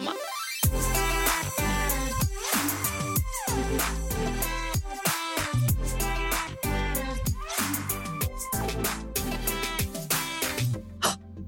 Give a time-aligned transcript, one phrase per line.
[0.00, 0.14] mamma.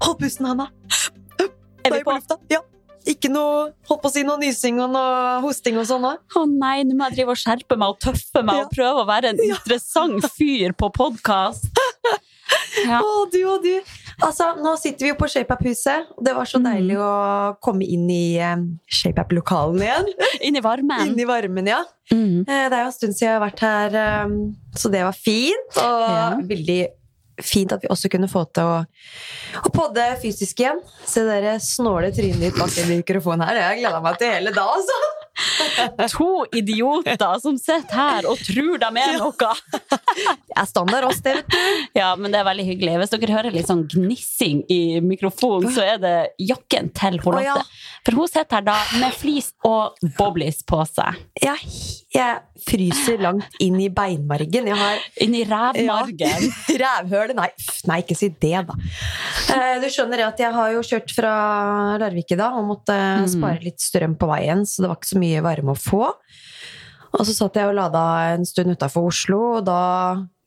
[0.04, 0.68] Hold pusten, Hanna.
[1.84, 2.36] Er vi på lufta?
[2.52, 2.60] Ja.
[3.08, 6.06] Ikke noe holdt på å si noe nysing og noe hosting og sånn?
[6.08, 8.62] Å nei, nå må jeg drive og skjerpe meg og tøffe meg Ja.
[8.64, 11.68] og prøve å være en interessant fyr på podkast.
[12.84, 12.98] Ja.
[13.01, 13.70] Å, du og du.
[14.23, 16.65] Altså, nå sitter vi jo på ShapeUp-huset, og det var så Mm.
[16.70, 20.07] deilig å komme inn i eh, ShapeUp-lokalen igjen.
[20.46, 21.07] Inn i varmen.
[21.09, 21.82] Inn i varmen, ja.
[22.12, 22.45] Mm.
[22.46, 24.29] Eh, Det er jo en stund siden jeg har vært her, eh,
[24.76, 25.76] så det var fint.
[25.76, 26.30] Og Ja.
[26.40, 26.80] veldig
[27.42, 28.87] fint at vi også kunne få til å,
[29.66, 30.79] å podde fysisk igjen.
[31.04, 33.54] Se dere snåle trynet ditt bak den mikrofonen her.
[33.54, 35.01] Det har jeg gleda meg til hele dag, altså.
[36.15, 39.32] To idioter som sitter her og tror de er noe.
[40.15, 41.59] Det er standard oss, det, vet du.
[41.99, 42.93] Ja, men det er veldig hyggelig.
[43.01, 47.57] Hvis dere hører litt sånn gnissing i mikrofonen, så er det jakken til Å, ja.
[48.07, 51.18] For hun sitter her da med flis og boblis på seg.
[51.43, 51.66] Jeg,
[52.15, 54.69] jeg fryser langt inn i beinmargen.
[54.71, 56.46] Jeg har Inni rævmargen.
[56.85, 57.35] Rævhølet?
[57.41, 57.48] Nei,
[57.91, 58.79] nei, ikke si det, da.
[59.57, 61.35] Eh, Du skjønner at jeg har jo kjørt fra
[62.02, 63.26] Larvik i dag og måtte Mm.
[63.30, 66.10] spare litt strøm på veien, så det var ikke så mye varme å få.
[67.14, 68.04] Og så satt jeg og lada
[68.34, 69.80] en stund utafor Oslo, og da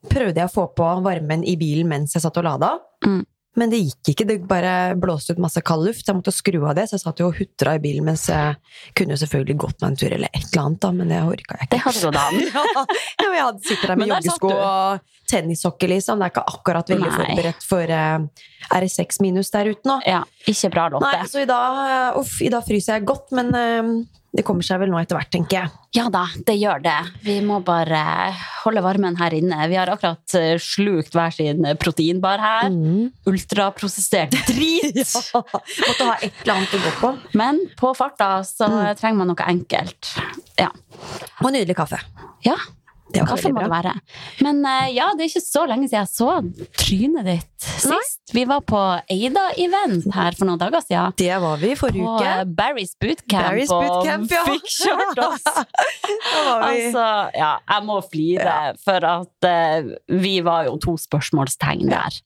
[0.07, 2.75] prøvde jeg å få på varmen i bilen mens jeg satt og lada.
[3.05, 3.23] Mm.
[3.57, 4.71] Men det gikk ikke, det bare
[5.01, 6.05] blåste ut masse kald luft.
[6.05, 8.53] Jeg måtte skru av det, så jeg satt jo og hutra i bilen mens jeg
[8.97, 11.57] kunne jo selvfølgelig gått meg en tur eller et eller annet, da, men det orka
[11.57, 11.71] jeg ikke.
[11.71, 12.19] Det hadde gått
[12.83, 12.91] an.
[13.23, 16.21] Ja, jeg sitter der med joggesko og tennissokker, liksom.
[16.21, 17.15] Det er ikke akkurat veldig Nei.
[17.17, 18.45] forberedt for uh,
[18.77, 19.97] RS6 minus der ute nå.
[20.05, 21.09] Ja, ikke bra, Lotte.
[21.09, 23.91] Nei, så i dag, uh, uff, i dag fryser jeg godt, men eh,
[24.37, 25.71] det kommer seg vel nå etter hvert, tenker jeg.
[25.97, 26.95] Ja da, det gjør det.
[27.25, 27.99] Vi må bare
[28.63, 29.63] holde varmen her inne.
[29.71, 32.69] Vi har akkurat eh, slukt hver sin proteinbar her.
[32.69, 33.07] Mm.
[33.31, 35.01] Ultraprosessert drit!
[35.01, 37.11] Ja, måtte ha et eller annet å gå på.
[37.39, 38.95] Men på farta så Mm.
[38.99, 40.09] trenger man noe enkelt.
[40.59, 40.67] Ja.
[41.41, 41.97] Og nydelig kaffe.
[42.45, 42.55] ja
[43.13, 43.93] Det var kaffe må det være.
[44.43, 46.31] Men eh, ja, det er ikke så lenge siden jeg så
[46.81, 48.21] trynet ditt sist.
[48.35, 48.79] Vi var på
[49.13, 51.15] Eida-event her for noen dager siden.
[51.19, 52.33] Det var vi forrige På uke.
[52.41, 54.43] På Barry's Bootcamp, Barry's Bootcamp, ja.
[54.43, 55.45] og fikk kjørt oss.
[55.47, 60.97] Da var vi Altså, ja, jeg må flire, for at uh, vi var jo to
[60.99, 62.19] spørsmålstegn der.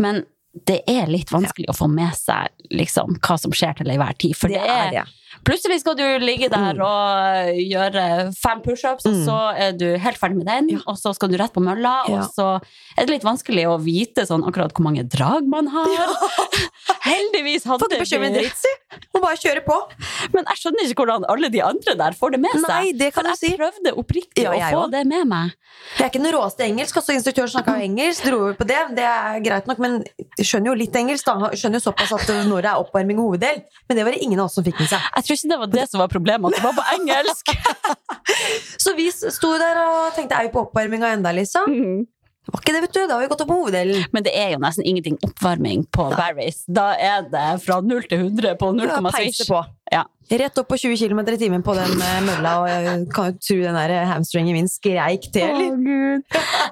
[0.00, 0.22] Men
[0.66, 4.36] det er litt vanskelig å få med seg liksom, hva som skjer til enhver tid.
[4.38, 5.04] For det, er, det.
[5.44, 6.82] Plutselig skal du ligge der Mm.
[6.84, 9.24] og gjøre fem pushups, og Mm.
[9.26, 12.30] så er du helt ferdig med den, og så skal du rett på mølla, og
[12.34, 12.60] så
[12.96, 15.86] er det litt vanskelig å vite sånn akkurat hvor mange drag man har.
[17.08, 18.72] Heldigvis hadde Får ikke beskjed om en dritt, si!
[19.14, 19.76] Må bare kjøre på.
[20.34, 22.68] Men jeg skjønner ikke hvordan alle de andre der får det med seg.
[22.68, 23.50] Nei, det kan For si.
[23.52, 24.90] jeg prøvde oppriktig Ja, å få også.
[24.92, 25.52] det med meg.
[25.98, 28.80] Jeg er ikke den råeste engelsk, også instruktøren snakka engelsk, dro på det.
[28.98, 29.98] Det er greit nok, men
[30.40, 31.50] skjønner jo litt engelsk, da.
[31.54, 33.62] Skjønner jo såpass at når det er oppvarming og hoveddel.
[33.88, 35.00] Men det var det ingen av oss som fikk med seg.
[35.16, 37.52] Jeg tror ikke det var det som var problemet, at det var på engelsk.
[38.84, 41.74] Så vi sto der og tenkte er vi på oppvarminga enda, liksom?
[42.48, 43.00] Det var ikke det, vet du.
[43.04, 44.04] Da har vi gått opp på hoveddelen.
[44.16, 46.62] Men det er jo nesten ingenting oppvarming på Barry's.
[46.64, 49.42] Da er det fra 0 til 100 på 0,6.
[49.52, 49.60] Ja.
[49.92, 50.04] Ja.
[50.28, 53.36] Rett opp på 20 km i timen på den eh, mølla, og jeg kan jo
[53.40, 56.20] tro den der hamstringen min skreik til, eller?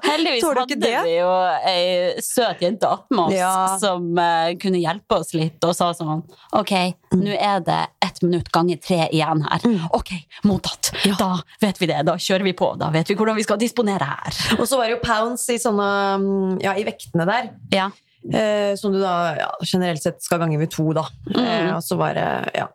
[0.04, 0.91] Heldigvis Tåler hadde det?
[1.06, 1.31] vi jo
[1.71, 3.54] ei søt jente attmed oss Ja.
[3.81, 6.21] som uh, kunne hjelpe oss litt, og sa sånn
[6.60, 6.75] Ok,
[7.16, 9.65] nå er det ett minutt ganger tre igjen her.
[9.65, 9.88] Mm.
[9.97, 10.12] Ok,
[10.44, 10.93] mottatt.
[11.16, 11.33] Da
[11.65, 12.03] vet vi det.
[12.09, 12.74] Da kjører vi på.
[12.80, 14.36] Da vet vi hvordan vi skal disponere her.
[14.60, 15.89] Og så var det jo pounds i sånne
[16.22, 17.51] mm, Ja, i vektene der.
[17.72, 17.89] Ja.
[18.27, 21.04] Eh, som du da ja, generelt sett skal gange ved to, da.
[21.34, 22.28] Eh, og så var det
[22.60, 22.68] Ja.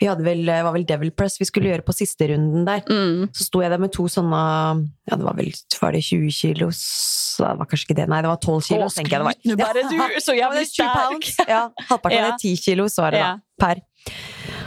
[0.00, 2.82] Vi hadde vel, var vel Devil Press vi skulle gjøre på siste runden der.
[2.88, 3.28] Mm.
[3.32, 4.42] Så sto jeg der med to sånne
[5.08, 6.80] Ja, det var vel var det 20 kilos
[7.38, 9.38] Det var kanskje ikke det, nei, det var 12 kilos, tenker jeg det var.
[9.46, 11.48] Nå bare du, så jævlig det er 20 sterk.
[11.48, 12.30] Ja, halvparten av Ja.
[12.34, 13.30] det 10 kilos var det da,
[13.60, 13.80] per.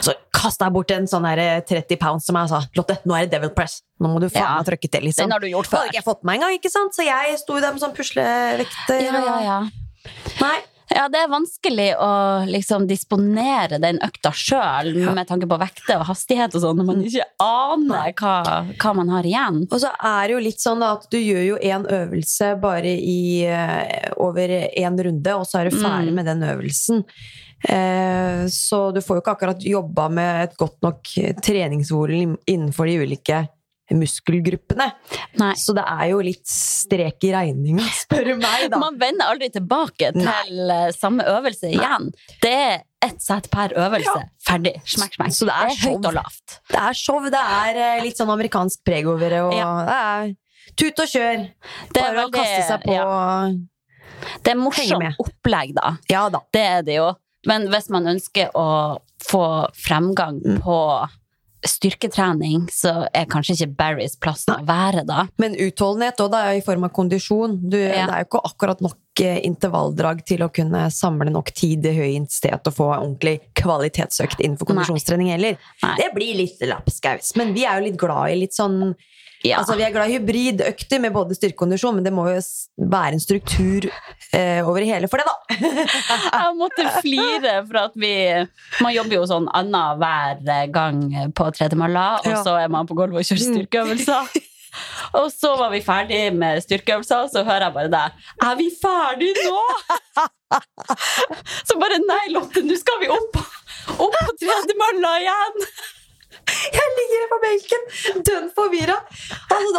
[0.02, 3.28] Så kasta jeg bort en sånn her 30 pounds som jeg sa Lotte, nå er
[3.28, 3.82] det Devil Press.
[4.02, 4.56] Nå må du faen Ja.
[4.58, 5.28] meg trykke til, liksom.
[5.28, 5.92] Den har du gjort Det hadde før.
[5.92, 6.96] ikke jeg fått meg engang, ikke sant?
[6.98, 9.02] Så jeg sto der med sånn puslevekter.
[9.06, 9.60] Ja, ja, ja.
[10.42, 10.58] Nei,
[10.92, 12.10] Ja, det er vanskelig å
[12.52, 17.04] liksom disponere den økta sjøl med tanke på vekte og hastighet og sånn, når man
[17.08, 18.34] ikke aner hva,
[18.76, 19.62] hva man har igjen.
[19.72, 22.92] Og så er det jo litt sånn da, at du gjør jo én øvelse bare
[22.98, 26.16] i eh, over én runde, og så er du ferdig Mm.
[26.20, 27.04] med den øvelsen.
[27.64, 31.04] Eh, så du får jo ikke akkurat jobba med et godt nok
[31.46, 33.42] treningsvolum innenfor de ulike
[33.98, 34.88] muskelgruppene.
[35.42, 35.54] Nei.
[35.60, 38.80] Så det er jo litt strek i regninga, spør du meg, da.
[38.82, 40.92] Man vender aldri tilbake til Nei.
[40.98, 42.12] samme øvelse igjen.
[42.44, 44.18] Det er ett sett per øvelse.
[44.46, 44.76] Ferdig.
[44.86, 45.34] Smekk, smekk.
[45.34, 46.60] Så det er høyt og lavt.
[46.70, 49.72] Det er show, det er eh, litt sånn amerikansk preg over det, og Ja.
[49.88, 50.36] det er
[50.78, 51.48] tut og kjør.
[51.94, 52.94] Det er Bare å kaste seg på.
[52.94, 53.52] ja.
[54.46, 55.96] Det er morsomt opplegg, da.
[56.12, 56.44] Ja da.
[56.54, 57.08] Det er det jo.
[57.50, 59.42] Men hvis man ønsker å få
[59.74, 60.60] fremgang Mm.
[61.68, 65.28] Styrketrening, så er kanskje ikke Barrys plass å være da.
[65.42, 67.60] Men utholdenhet òg, i form av kondisjon.
[67.62, 68.08] Du, Ja.
[68.08, 71.94] Det er jo ikke akkurat nok eh, intervalldrag til å kunne samle nok tid i
[71.98, 75.58] høy intensitet og få ordentlig kvalitetsøkt innenfor kondisjonstrening heller.
[75.84, 75.96] Nei.
[76.00, 77.36] Det blir litt lapskaus.
[77.40, 78.94] Men vi er jo litt glad i litt sånn
[79.44, 79.58] Ja.
[79.58, 82.38] Altså, vi er glad i hybridøkter med både styrkekondisjon, men det må jo
[82.92, 83.88] være en struktur
[84.38, 85.36] eh, over hele for det, da.
[86.44, 88.12] Jeg måtte flire for at vi
[88.84, 91.02] Man jobber jo sånn annenhver gang
[91.38, 92.44] på tredemølla, og Ja.
[92.46, 94.32] så er man på gulvet og kjører styrkeøvelser.
[95.20, 98.70] Og så var vi ferdig med styrkeøvelser, og så hører jeg bare deg Er vi
[98.72, 99.58] ferdig nå?!
[101.68, 103.36] Så bare nei, Lotte, nå skal vi opp,
[103.98, 105.66] opp på tredemølla igjen!
[107.02, 107.86] Ligger her på benken,
[108.28, 108.98] dønn forvirra.
[109.52, 109.72] Altså,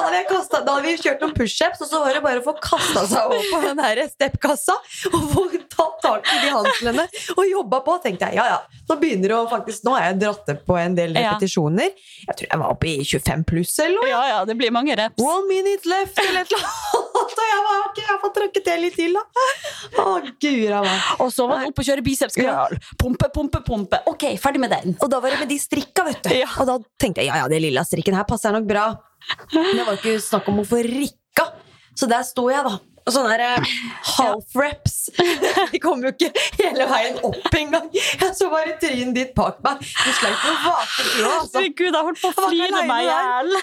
[0.52, 3.04] da, da hadde vi kjørt noen pushups, og så var det bare å få kasta
[3.08, 4.76] seg over på den steppkassa
[5.12, 7.98] og få tatt tak i de hanslene og jobba på.
[8.04, 8.58] tenkte jeg, ja ja,
[8.88, 11.94] nå begynner det å faktisk Nå har jeg dratt det på en del repetisjoner.
[12.26, 14.10] Jeg tror jeg var oppe i 25 pluss eller noe.
[14.10, 15.22] Ja, ja, det blir mange reps.
[15.22, 17.11] One minute left eller et eller annet.
[17.32, 19.46] Og jeg var ok, jeg får fått til det litt til, da.
[20.02, 21.08] Å, gura meg.
[21.24, 22.78] Og så var det opp og kjøre biceps curl.
[23.00, 24.02] Pumpe, pumpe, pumpe.
[24.10, 24.96] Ok, ferdig med den.
[25.00, 26.34] Og da var det med de strikka, vet du.
[26.42, 26.50] Ja.
[26.62, 28.86] Og da tenkte jeg ja, ja, den lilla strikken her passer nok bra.
[29.54, 31.50] Men det var ikke snakk om å få rikka.
[31.98, 32.78] Så der sto jeg, da.
[33.02, 33.70] Og sånne der, eh,
[34.16, 34.96] half reps.
[35.72, 36.30] De kom jo ikke
[36.60, 37.88] hele veien opp engang.
[37.96, 39.82] Jeg så bare trynet ditt bak meg.
[39.82, 41.58] Du sleit med vake i òg, altså.
[41.58, 43.56] Herregud, jeg holdt på å flire meg i hjel.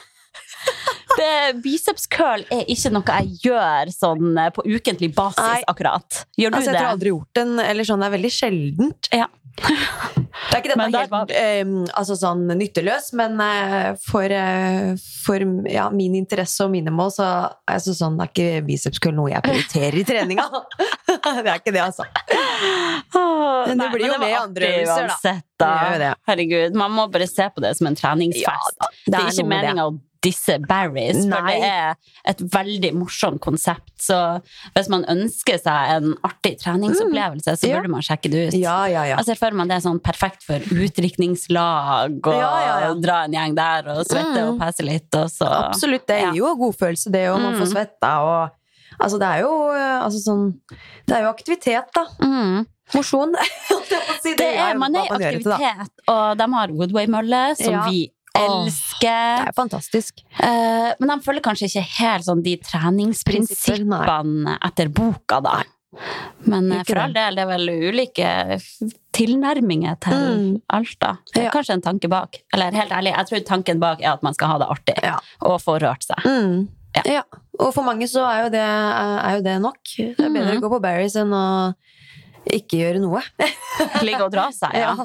[1.19, 5.63] Det- Biceps curl er ikke noe jeg gjør sånn eh, på ukentlig basis, Nei.
[5.67, 6.23] akkurat.
[6.39, 6.79] Gjør du Altså, jeg det?
[6.79, 9.09] tror jeg aldri gjort den, eller sånn, det er veldig sjeldent.
[9.15, 9.27] Ja.
[9.59, 14.94] Det er ikke dette er var helt eh, altså sånn nytteløs, men eh, for, eh,
[15.25, 17.27] for ja, min interesse og mine mål, så
[17.67, 20.45] er sånn, det er ikke biceps curl noe jeg prioriterer i treninga.
[21.09, 22.07] det er ikke det, altså.
[23.09, 25.17] Men det nei, blir jo med i andre øvelser, da.
[25.17, 26.12] uansett, Det det.
[26.29, 28.79] Herregud, man må bare se på det som en treningsfest.
[28.79, 31.54] Ja det, det det, er er ikke meninga å disse Barrys, for Nei.
[31.56, 31.95] det er
[32.27, 33.94] et veldig morsomt konsept.
[34.04, 34.18] Så
[34.75, 37.94] hvis man ønsker seg en artig treningsopplevelse, så burde Ja.
[37.94, 38.54] man sjekke det ut.
[38.60, 39.16] Ja, ja, ja.
[39.18, 43.56] Jeg ser for meg det er sånn perfekt for utdrikningslag og Ja, dra en gjeng
[43.56, 44.54] der og svette Mm.
[44.54, 45.16] og pese litt.
[45.16, 45.45] Og så.
[45.69, 47.74] Absolutt, det er jo godfølelse, det, og man får Mm.
[47.74, 48.51] svetta og
[49.01, 50.60] Altså, det er jo eh, altså, sånn
[51.07, 52.06] Det er jo aktivitet, da.
[52.22, 52.65] Mm.
[52.95, 53.33] Mosjon.
[54.24, 54.33] si.
[54.36, 59.41] Det er, man er i det aktivitet, og de har Woodway-mølle, som vi elsker.
[59.41, 60.21] Det er fantastisk.
[60.39, 65.61] Uh, men de følger kanskje ikke helt sånn de treningsprinsippene etter boka, da.
[66.45, 68.59] Men eh, Ikke for all del, det er vel ulike
[69.17, 70.61] tilnærminger til Mm.
[70.69, 71.15] alt, da.
[71.33, 71.51] Det er Ja.
[71.51, 72.37] kanskje en tanke bak.
[72.53, 75.17] Eller helt ærlig, jeg tror tanken bak er at man skal ha det artig Ja.
[75.41, 76.17] og få rørt seg.
[76.23, 76.67] Mm.
[76.95, 77.01] Ja.
[77.05, 77.21] Ja.
[77.59, 79.77] Og for mange så er jo det, er jo det nok.
[79.98, 80.57] Det er bedre mm.
[80.57, 81.74] å gå på Barry's enn å
[82.50, 83.21] ikke gjøre noe.
[84.03, 84.95] Ligge og dra seg, ja.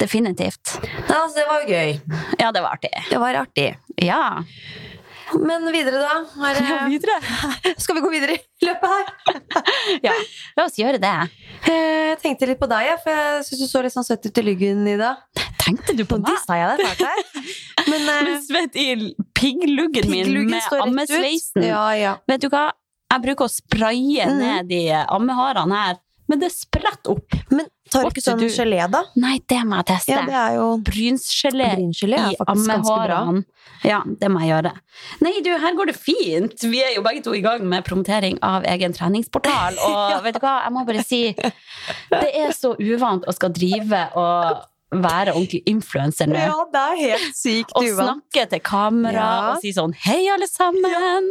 [0.00, 0.78] Definitivt.
[1.08, 2.18] Ja, altså, det var jo gøy.
[2.40, 2.92] Ja, det var artig.
[3.10, 3.70] Det var artig.
[4.02, 4.22] Ja.
[5.34, 6.20] Men videre, da?
[6.46, 7.16] Er Ja, videre.
[7.82, 9.40] Skal vi gå videre i løpet her?
[10.06, 10.14] Ja,
[10.56, 11.14] la oss gjøre det.
[11.66, 14.40] Eh, Jeg tenkte litt på deg, for jeg syns du så litt sånn søt ut
[14.42, 15.24] i lyggen i dag.
[15.62, 16.30] Tenkte du på meg?
[16.30, 17.52] Dissa jeg deg fælt her?
[17.90, 18.88] Men eh, svett i
[19.36, 21.66] piggluggen min med ammesveisen.
[21.66, 22.16] Ja, ja.
[22.30, 22.68] Vet du hva?
[23.10, 24.38] Jeg bruker å spraye mm.
[24.38, 27.36] ned de ammeharene her, men det spratt opp.
[27.50, 28.48] Men tar du ikke sånn du...
[28.50, 29.02] gelé, da?
[29.20, 30.14] Nei, det må jeg teste.
[30.14, 33.44] Ja, det er jo Brynsgelé Bryngelé er i ammehårene.
[33.86, 34.72] Ja, det må jeg gjøre.
[35.22, 36.66] Nei, du, her går det fint.
[36.66, 39.78] Vi er jo begge to i gang med promotering av egen treningsportal.
[39.88, 44.06] Og vet du hva, jeg må bare si Det er så uvant å skal drive
[44.18, 44.64] og
[44.94, 46.38] være ordentlig influenser nå.
[46.38, 49.50] Ja, det er helt sykt Og snakke til kamera Ja.
[49.50, 51.26] og si sånn Hei, alle sammen!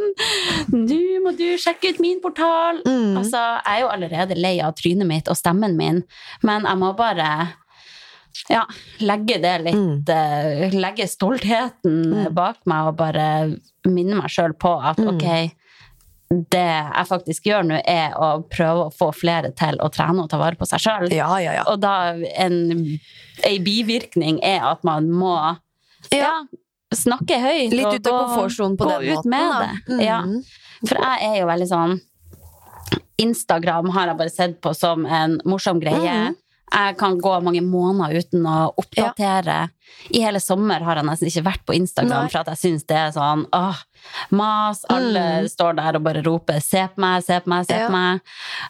[0.76, 2.82] Nå må du sjekke ut min portal!
[2.86, 3.16] Mm.
[3.22, 6.04] Altså, jeg er jo allerede lei av trynet mitt og stemmen min,
[6.44, 7.30] men jeg må bare
[8.52, 8.66] ja,
[9.00, 12.34] legge det litt eh, Legge stoltheten Mm.
[12.36, 13.28] bak meg og bare
[13.88, 15.16] minne meg sjøl på at Mm.
[15.16, 15.56] ok,
[16.30, 20.32] det jeg faktisk gjør nå, er å prøve å få flere til å trene og
[20.32, 21.08] ta vare på seg sjøl.
[21.14, 21.66] Ja, ja, ja.
[21.70, 22.58] Og da en,
[23.46, 25.36] en bivirkning er at man må
[26.14, 26.34] ja,
[26.96, 27.76] snakke høyt.
[27.76, 29.36] Litt og ut av komfortsonen på gå den ut måten.
[29.36, 29.70] med da.
[29.70, 30.02] det.
[30.06, 30.20] Ja.
[30.26, 30.44] Mhm.
[30.86, 31.96] For jeg er jo veldig sånn
[33.22, 36.18] Instagram har jeg bare sett på som en morsom greie.
[36.28, 36.36] Mm.
[36.76, 39.70] Jeg kan gå mange måneder uten å oppdatere.
[40.12, 42.30] I hele sommer har jeg nesten ikke vært på Instagram Nei.
[42.30, 43.80] for at jeg syns det er sånn åh,
[44.32, 44.84] mas.
[44.90, 45.48] Alle Mm.
[45.50, 47.88] står der og bare roper 'se på meg, se på meg, se Ja.
[47.88, 48.22] på meg'.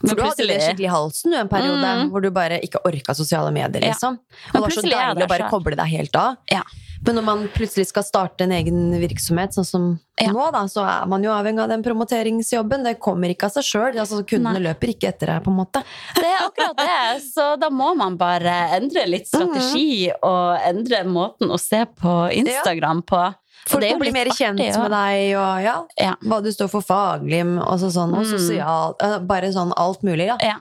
[0.08, 2.10] For du hadde det skikkelig i halsen du, en periode Mm.
[2.12, 3.92] hvor du bare ikke orka sosiale medier, Ja.
[3.92, 4.14] liksom.
[4.14, 6.38] Og det var så plutselig er deilig å bare koble deg helt av.
[6.52, 6.62] Ja.
[7.06, 10.30] Men når man plutselig skal starte en egen virksomhet, sånn som Ja.
[10.30, 12.84] nå, da, så er man jo avhengig av den promoteringsjobben.
[12.84, 14.00] Det kommer ikke av seg sjøl.
[14.00, 14.74] Altså, kundene Nei.
[14.74, 15.84] løper ikke etter deg, på en måte.
[16.16, 21.50] Det er akkurat det, så da må man bare endre litt strategi og endre måten
[21.50, 23.36] å se på Instagram på.
[23.68, 26.16] Folk det er jo bli mer kjent artig, med deg, og ja, Ja.
[26.22, 28.32] hva du står for faglig, og sånn, og Mm.
[28.38, 28.96] sosialt.
[29.02, 30.38] eh, Bare sånn alt mulig, da.
[30.40, 30.56] Ja.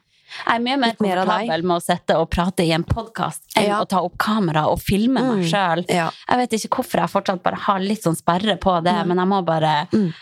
[0.46, 3.80] Jeg er mye mer komfortabel med å sette og prate i en podkast enn Ja.
[3.84, 5.50] å ta opp kamera og filme meg Mm.
[5.50, 5.84] sjøl.
[5.88, 6.10] Ja.
[6.28, 9.06] Jeg vet ikke hvorfor jeg fortsatt bare har litt sånn sperre på det, Mm.
[9.08, 10.12] men jeg må bare Mm.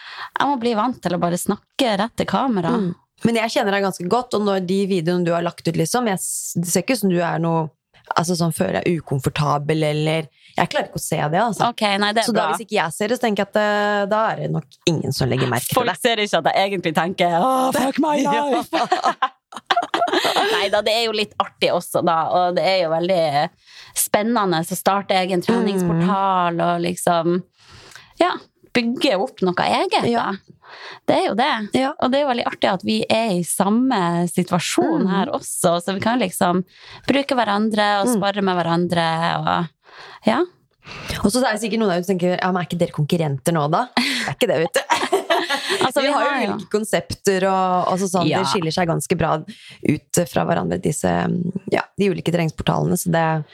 [0.40, 2.68] Jeg må bli vant til å bare snakke rett til kamera.
[2.70, 2.94] Mm.
[3.24, 6.06] Men jeg kjenner deg ganske godt, og når de videoene du har lagt ut, liksom
[6.06, 6.18] jeg,
[6.60, 7.70] Det ser ikke ut som du er noe
[8.18, 11.68] Altså sånn føler jeg ukomfortabel, eller Jeg klarer ikke å se det, altså.
[11.72, 14.10] Okay, nei, det Så da, hvis ikke jeg ser det, så tenker jeg at det,
[14.12, 15.78] da er det nok ingen som legger merke til det.
[15.80, 19.30] Folk ser ikke at jeg egentlig tenker Åh, fuck my life!
[20.52, 22.18] Nei da, det er jo litt artig også, da.
[22.36, 23.24] Og det er jo veldig
[23.98, 27.40] spennende Så starter jeg en treningsportal og liksom
[28.20, 28.32] Ja,
[28.74, 30.32] bygge opp noe eget, Ja.
[31.06, 31.50] Det er jo det.
[31.76, 31.90] Ja.
[32.00, 35.10] Og det er jo veldig artig at vi er i samme situasjon Mm.
[35.10, 36.64] her også, så vi kan liksom
[37.06, 38.14] bruke hverandre og Mm.
[38.16, 39.06] spare med hverandre
[39.38, 39.68] og
[40.26, 40.40] Ja.
[41.22, 42.90] Og så er det sikkert noen der ute som tenker ja, men er ikke dere
[42.96, 43.86] konkurrenter nå, da?
[43.94, 44.80] Det er ikke det, vet du.
[45.82, 48.38] Altså, vi har jo ulike konsepter, og altså sånn, Ja.
[48.38, 51.08] det skiller seg ganske bra ut fra hverandre, disse,
[51.72, 52.96] ja, de ulike treningsportalene.
[52.98, 53.44] Så det,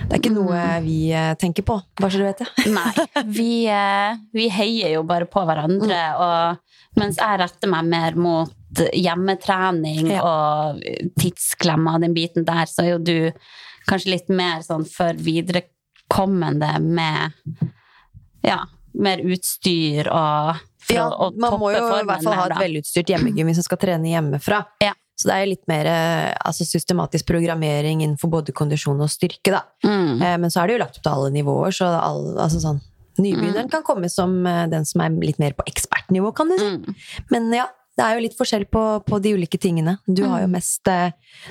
[0.00, 0.84] det er ikke noe Mm.
[0.86, 2.48] vi eh, tenker på, bare så du vet det.
[2.78, 3.24] Nei.
[3.28, 8.52] Vi, eh, vi heier jo bare på hverandre, og mens jeg retter meg mer mot
[8.96, 10.22] hjemmetrening Ja.
[10.24, 10.80] og
[11.20, 13.32] tidsklemma, den biten der, så er jo du
[13.88, 17.32] kanskje litt mer sånn for viderekommende med
[18.44, 18.62] ja,
[18.94, 20.56] mer utstyr og
[20.90, 21.06] Ja,
[21.38, 24.64] man må jo i hvert fall ha et velutstyrt hjemmegym hvis man skal trene hjemmefra.
[24.82, 24.92] Ja.
[25.22, 29.60] Så det er litt mer eh, altså, systematisk programmering innenfor både kondisjon og styrke, da.
[29.86, 30.16] Mm.
[30.22, 32.80] Eh, Men så er det jo lagt opp til alle nivåer, så all, altså sånn
[33.20, 36.68] Nybegynneren kan komme som eh, den som er litt mer på ekspertnivå, kan du si.
[36.78, 36.94] Mm.
[37.30, 37.66] Men ja,
[38.00, 39.98] det er jo litt forskjell på, på de ulike tingene.
[40.08, 40.54] Du har jo Mm.
[40.56, 40.88] mest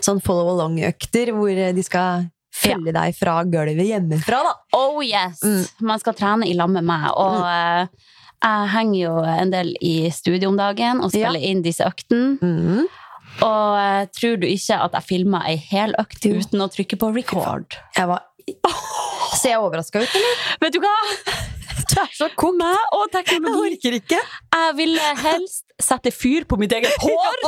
[0.01, 4.55] sånn follow along-økter hvor de skal følge deg fra gulvet hjemmefra, da.
[4.75, 5.39] Oh yes!
[5.45, 5.85] Mm.
[5.93, 7.05] Man skal trene i lag med meg.
[7.13, 7.85] Og eh,
[8.41, 12.39] jeg henger jo en del i studio om dagen og spiller inn disse øktene.
[12.41, 12.89] Mm.
[13.41, 17.11] Og eh, tror du ikke at jeg filma ei hel økt uten å trykke på
[17.15, 17.77] record?
[17.97, 18.27] Jeg var
[19.37, 20.39] Ser jeg overraska ut, eller?
[20.65, 20.91] Vet du hva?
[21.91, 22.55] Du er så kok.
[22.59, 24.19] Meg og Jeg orker ikke.
[24.19, 27.45] Jeg ville helst sette fyr på mitt eget hår.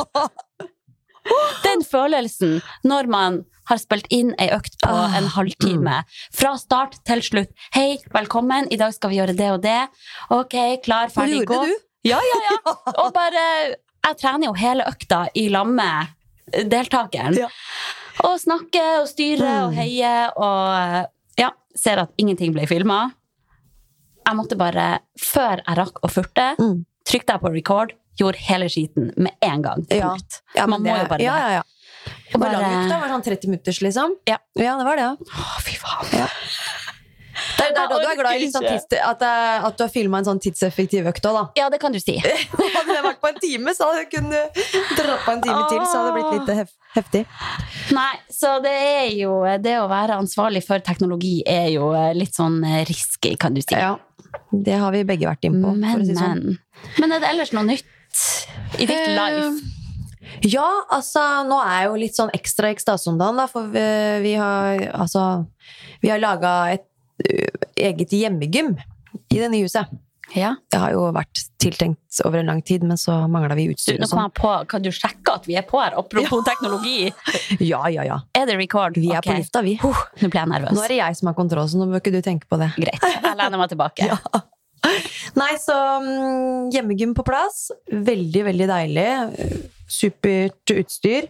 [1.66, 6.02] Den følelsen når man har spilt inn ei økt på Ah, en halvtime.
[6.36, 7.52] Fra start til slutt.
[7.76, 9.80] Hei, velkommen, i dag skal vi gjøre det og det.
[10.36, 11.56] Ok, klar, det ferdig, gå.
[11.56, 11.86] gjorde du.
[12.10, 12.76] Ja, ja, ja.
[13.06, 13.44] Og bare
[14.04, 16.08] Jeg trener jo hele økta i lag med
[16.70, 17.36] deltakeren.
[17.40, 17.48] Ja.
[18.28, 19.78] Og snakker og styrer og Mm.
[19.80, 23.12] heier og ja, ser at ingenting ble filma.
[24.28, 26.86] Jeg måtte bare, før jeg rakk å furte, Mm.
[27.06, 29.86] trykte jeg på record, gjorde hele skiten med en gang.
[29.90, 30.16] Ja.
[30.56, 31.64] Ja, Man må det- jo bare ja, ja, ja.
[32.36, 33.00] Og Hvor lang bare- økta?
[33.00, 34.16] Var det sånn 30 minutters, liksom?
[34.28, 34.38] Ja.
[34.56, 35.16] ja, det var det, ja.
[35.16, 36.30] Å, fy faen.
[37.58, 39.84] Det er, det er da du er glad i sånn tids, at, eh, at du
[39.86, 41.44] har filma en sånn tidseffektiv økt òg, da.
[41.62, 42.16] Ja, det kan du si.
[42.24, 44.62] Hadde det vært på en time, så hadde jeg kunnet
[44.98, 47.24] dratt på en time til, så hadde det blitt litt hef heftig.
[47.98, 49.32] Nei, så det er jo
[49.64, 52.60] Det å være ansvarlig for teknologi er jo litt sånn
[52.90, 53.74] risky, kan du si.
[53.76, 53.96] Ja,
[54.54, 55.78] det har vi begge vært innpå, på.
[55.82, 56.44] men, si sånn.
[56.54, 56.60] men.
[57.02, 57.90] Men er det ellers noe nytt
[58.80, 59.80] i ditt Eh, life?
[60.50, 63.84] Ja, altså, nå er jeg jo litt sånn ekstra ekstase om dagen, da, for vi,
[64.26, 65.46] vi har altså
[66.02, 66.84] Vi har laga et
[67.76, 68.76] eget hjemmegym
[69.30, 69.92] i det nye huset.
[70.34, 70.54] Ja.
[70.72, 74.00] Det har jo vært tiltenkt over en lang tid, men så mangla vi Du, utstyr
[74.00, 74.32] nå og kom sånn.
[74.38, 75.98] på, kan du sjekke at vi er på her?
[76.00, 77.12] Apropos teknologi.
[77.74, 78.18] Ja, ja, ja.
[78.38, 78.98] Er det record?
[78.98, 79.76] Vi er på lufta, vi.
[79.84, 80.74] Nå ble jeg nervøs.
[80.74, 82.72] Nå er det jeg som har kontroll, så nå bør ikke du tenke på det.
[82.80, 83.04] Greit.
[83.04, 84.10] Jeg lener meg tilbake.
[84.14, 84.42] Ja.
[85.40, 87.70] Nei, så mm, hjemmegym på plass.
[87.88, 89.06] Veldig, veldig deilig.
[89.88, 91.30] Supert utstyr.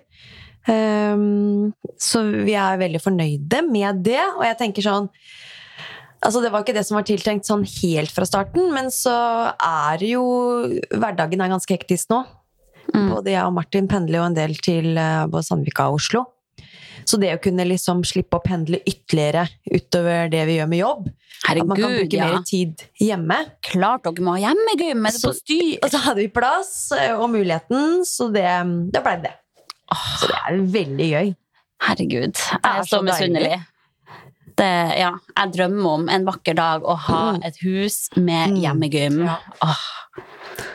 [0.66, 1.70] Um,
[2.02, 4.24] så vi er veldig fornøyde med det.
[4.40, 5.12] Og jeg tenker sånn
[6.24, 9.13] Altså, det var ikke det som var tiltenkt sånn helt fra starten, men så
[9.53, 10.24] er jo
[10.94, 12.22] Hverdagen er ganske hektisk nå.
[12.94, 13.10] Mm.
[13.10, 16.24] Både jeg og Martin pendler jo en del til eh, både Sandvika og Oslo.
[17.03, 21.10] Så det å kunne liksom slippe å pendle ytterligere utover det vi gjør med jobb,
[21.44, 22.30] at man kan bruke ja.
[22.32, 23.36] mer tid hjemme
[23.68, 25.03] Klart dere må ha hjemmegym!
[25.03, 25.75] Er det Så- styr?
[25.84, 28.48] Og så hadde vi plass eh, og muligheten, så det,
[28.94, 29.36] det blei det.
[29.92, 31.34] Så det er veldig gøy.
[31.84, 33.60] Herregud, jeg er er så så misunnelig.
[34.55, 34.69] Det,
[35.00, 37.39] ja, jeg drømmer om en vakker dag å ha Mm.
[37.48, 38.62] et hus med Mm.
[38.62, 39.25] hjemmegym.
[39.25, 39.38] Ja.
[39.63, 39.83] Åh,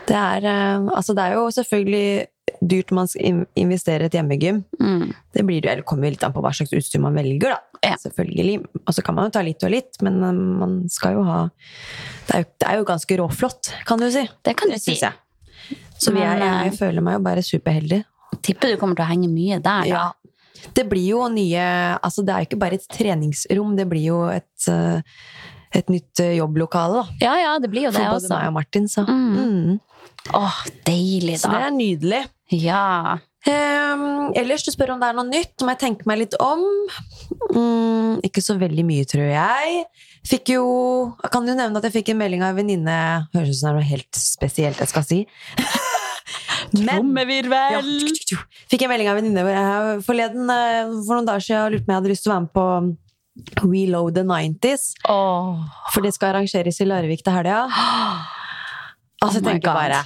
[0.09, 2.27] Det er, eh, altså det er jo selvfølgelig
[2.67, 4.65] dyrt man skal investere i et hjemmegym.
[4.81, 5.15] mm.
[5.35, 7.59] Det blir det, eller kommer litt an på hva slags utstyr man velger, da.
[7.85, 7.95] Ja.
[7.97, 8.65] Selvfølgelig.
[8.87, 11.51] Og så kan man jo ta litt og litt, men eh, man skal jo ha
[12.27, 14.29] Det er jo, det er jo ganske råflott, kan du si.
[14.43, 14.95] Det kan du si.
[14.99, 15.13] jeg.
[15.99, 18.05] Så Men, eh, jeg, jeg føler meg jo bare superheldig.
[18.43, 19.85] Tipper du kommer til å henge mye der.
[19.87, 20.13] Ja.
[20.75, 21.67] Det blir jo nye
[21.99, 25.23] Altså, det er jo ikke bare et treningsrom, det blir jo et, eh,
[25.79, 27.19] et nytt eh, jobblokale, da.
[27.25, 28.35] Ja, ja, det blir jo For det både også.
[28.35, 29.07] meg og Martin, så.
[29.09, 29.39] Mm.
[29.39, 29.81] Mm.
[30.35, 32.23] Åh, deilig, Så det er nydelig.
[32.53, 33.19] Ja.
[33.49, 36.65] Um, ellers, du spør om det er noe nytt, må jeg tenke meg litt om.
[37.55, 39.85] Mm, ikke så veldig mye, tror jeg.
[40.29, 40.65] Fikk jo
[41.23, 42.97] Jeg kan jo nevne at jeg fikk en melding av en venninne
[43.33, 45.21] Høres ut som det er noe helt spesielt jeg skal si.
[46.75, 47.13] Men
[47.73, 47.81] ja,
[48.69, 51.89] Fikk en melding av en venninne forleden eh, for noen dager siden og lurte på
[51.89, 52.67] om jeg hadde lyst til å være med på
[53.63, 54.85] Reload the 90s.
[55.09, 55.63] Åh.
[55.95, 57.65] For det skal arrangeres i Larvik til helga.
[59.19, 59.75] Oh Altså, jeg my tenker God.
[59.75, 59.97] bare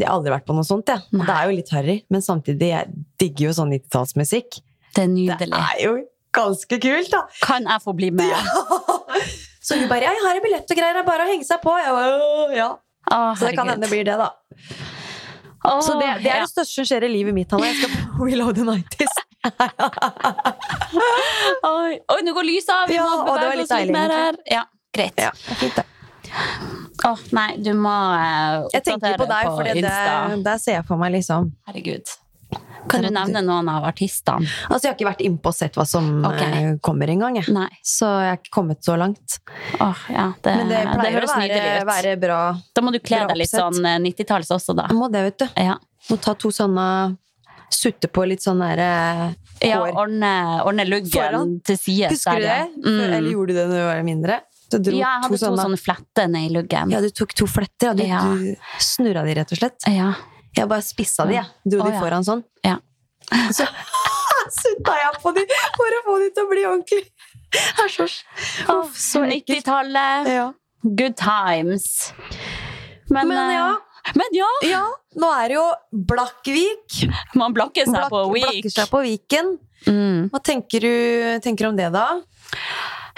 [0.00, 1.02] Jeg har aldri vært på noe sånt, jeg.
[1.12, 1.26] Nei.
[1.28, 4.60] Det er jo litt harry, men samtidig jeg digger jo sånn 90-tallsmusikk.
[4.96, 5.90] Det er Det er jo
[6.32, 7.20] ganske kult, da!
[7.42, 8.32] Kan jeg få bli med?
[9.66, 11.60] Så hun bare 'Jeg har en billett og greier, det er bare å henge seg
[11.60, 11.76] på'.
[11.84, 12.70] Jeg bare, ja.
[13.12, 14.30] oh, Så det kan hende det blir det, da.
[15.64, 17.66] Åh, Så det, det er det største som skjer i livet mitt, Hanna.
[17.68, 19.14] Jeg skal på Reload the 90s.
[21.70, 22.88] Oi, Oi, nå går lyset av!
[22.90, 24.38] Vi Ja, må bevege oss litt mer her.
[24.50, 24.64] Ja,
[24.96, 25.20] greit.
[25.20, 25.84] Ja, fint, det.
[27.08, 30.36] oh, nei, du må uh, Jeg tenker på deg, for Insta.
[30.46, 32.12] der ser jeg for meg liksom Herregud.
[32.88, 34.46] Kan du nevne noen av artistene?
[34.68, 36.50] Altså, jeg har ikke vært innpå og sett hva som okay.
[36.62, 37.52] eh, kommer engang, jeg.
[37.52, 37.68] Nei.
[37.84, 39.38] Så jeg har ikke kommet så langt.
[39.80, 42.40] Åh, ja, det, Men det det pleier høres å være, være bra.
[42.74, 44.88] Da må du kle deg litt sånn eh, 90-talls også, da.
[44.90, 45.46] Jeg må det, vet du.
[45.60, 45.76] Ja,
[46.08, 46.86] Må ta to sånne
[47.70, 48.86] Sutte på litt sånn derre
[49.62, 49.92] ja hår.
[49.94, 50.30] ordne,
[50.66, 51.52] ordne luggen Foran.
[51.62, 52.08] til side.
[52.10, 52.56] Husker du det?
[52.56, 52.64] ja.
[52.82, 53.02] Mm.
[53.04, 54.38] Eller gjorde du det når du var mindre?
[54.70, 56.92] Ja, jeg hadde to sånne, fletter ned i luggen.
[56.94, 57.94] Ja, du tok to fletter, ja.
[57.94, 58.20] Du, Ja.
[58.22, 59.86] du snurra de, rett og slett.
[59.90, 60.12] Ja.
[60.56, 61.46] Jeg bare spissa de, jeg.
[61.64, 62.00] Dro oh, de ja.
[62.02, 62.44] foran sånn.
[62.66, 62.78] Ja.
[63.54, 63.66] Så
[64.60, 65.44] sutta jeg på de
[65.76, 67.04] for å få de til å bli ordentlig.
[67.84, 68.16] Æsj, æsj.
[68.16, 70.30] så, Uff, så 90-tallet.
[70.30, 70.48] Ja.
[70.82, 72.12] Good times.
[73.10, 73.70] Men, Men eh, ja.
[74.16, 74.84] men ja, ja,
[75.18, 75.66] nå er det jo
[76.10, 77.00] Blakkvik.
[77.38, 78.46] man blakker seg Blak på week.
[78.46, 79.50] Blakker seg på Viken.
[79.88, 80.30] Mm.
[80.32, 80.94] Hva tenker du
[81.44, 82.06] tenker om det, da?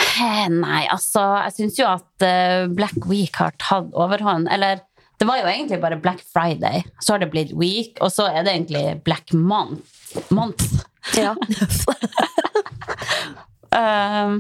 [0.03, 4.51] Eh, Nei, altså, jeg syns jo at eh, Black Week har tatt overhånd.
[4.53, 4.83] Eller
[5.23, 8.43] det var jo egentlig bare Black Friday, så har det blitt week, og så er
[8.43, 9.87] det egentlig Black Month.
[10.35, 10.67] month.
[11.15, 11.37] Ja.
[13.73, 14.35] Um,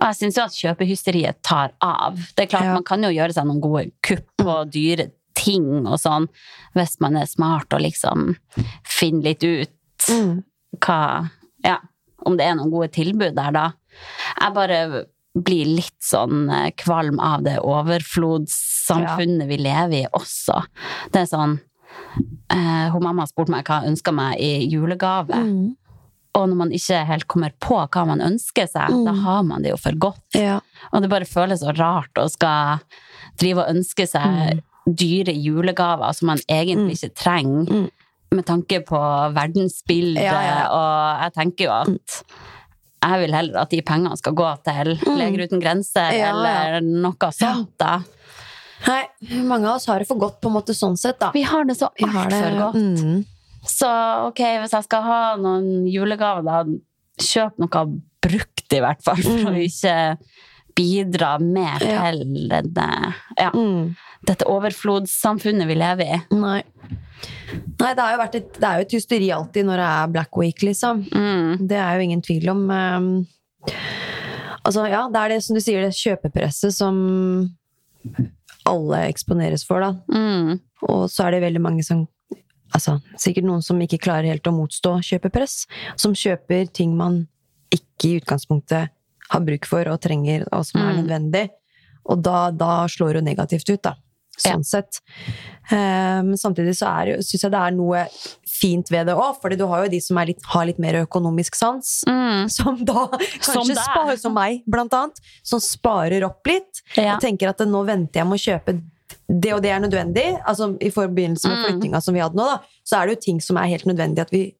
[0.00, 2.16] og jeg syns jo at kjøpehysteriet tar av.
[2.34, 2.72] Det er klart, Ja.
[2.74, 5.04] Man kan jo gjøre seg noen gode kupp på dyre
[5.38, 6.26] ting og sånn,
[6.74, 8.32] hvis man er smart og liksom
[8.82, 10.42] finner litt ut Mm.
[10.82, 11.30] hva
[11.64, 11.76] Ja,
[12.26, 13.68] om det er noen gode tilbud der, da.
[14.40, 20.60] Jeg bare blir litt sånn eh, kvalm av det overflodssamfunnet vi lever i også.
[21.12, 21.56] Det er sånn
[22.52, 25.34] eh, Hun mamma spurte meg hva jeg ønska meg i julegave.
[25.34, 25.72] Mm.
[26.34, 29.04] Og når man ikke helt kommer på hva man ønsker seg, Mm.
[29.06, 30.34] da har man det jo for godt.
[30.34, 30.60] Ja.
[30.92, 32.80] Og det bare føles så rart å skal
[33.38, 37.90] drive og ønske seg dyre julegaver som man egentlig ikke trenger, Mm.
[38.34, 38.98] med tanke på
[39.34, 40.22] verdensbildet.
[40.24, 40.66] Ja, ja, ja.
[40.74, 42.24] Og jeg tenker jo at
[43.04, 46.18] jeg vil heller at de pengene skal gå til Leger uten grenser Mm.
[46.18, 46.30] Ja, ja.
[46.32, 47.98] eller noe sånt, da.
[48.86, 49.02] Nei,
[49.48, 51.30] mange av oss har det for godt, på en måte, sånn sett, da.
[51.32, 52.74] Vi har det så altfor godt.
[52.76, 53.24] Mm.
[53.64, 53.88] Så
[54.28, 56.64] ok, hvis jeg skal ha noen julegaver, da
[57.24, 57.84] kjøp noe
[58.24, 59.62] brukt i hvert fall, for å Mm.
[59.64, 60.18] ikke
[60.76, 62.10] bidra mer Ja.
[62.10, 63.94] til denne, ja, Mm.
[64.26, 66.22] dette overflodssamfunnet vi lever i.
[66.34, 66.62] Nei.
[67.80, 70.36] Nei, det, har jo et, det er jo et hysteri alltid når det er Black
[70.40, 71.04] Week, liksom.
[71.12, 71.66] Mm.
[71.68, 72.62] Det er jo ingen tvil om.
[72.70, 73.10] ehm,
[74.64, 76.98] altså, ja, det er det som du sier, det kjøpepresset som
[78.68, 79.92] alle eksponeres for, da.
[80.12, 80.58] Mm.
[80.88, 82.06] Og så er det veldig mange som
[82.74, 85.60] Altså, sikkert noen som ikke klarer helt å motstå kjøpepress.
[85.94, 87.20] Som kjøper ting man
[87.70, 88.90] ikke i utgangspunktet
[89.30, 90.96] har bruk for og trenger, og som er Mm.
[91.04, 91.44] nødvendig.
[92.10, 93.94] Og da, da slår det negativt ut, da.
[94.40, 95.00] Sånn sett.
[95.70, 96.90] Eh, men samtidig så
[97.24, 98.04] syns jeg det er noe
[98.48, 101.00] fint ved det òg, fordi du har jo de som er litt, har litt mer
[101.02, 102.02] økonomisk sans.
[102.08, 102.48] Mm.
[102.52, 105.22] Som da kanskje som sparer, som meg, blant annet.
[105.42, 106.82] Som sparer opp litt.
[106.96, 107.16] Ja.
[107.16, 108.80] Og tenker at nå venter jeg med å kjøpe
[109.28, 110.26] det og det er nødvendig.
[110.44, 111.64] Altså I forbindelse med Mm.
[111.64, 114.20] flyttinga som vi hadde nå, da, så er det jo ting som er helt nødvendig
[114.20, 114.54] at vi,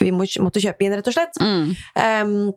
[0.00, 1.36] vi må, måtte kjøpe inn, rett og slett.
[1.40, 1.76] Mm.
[1.96, 2.52] Um,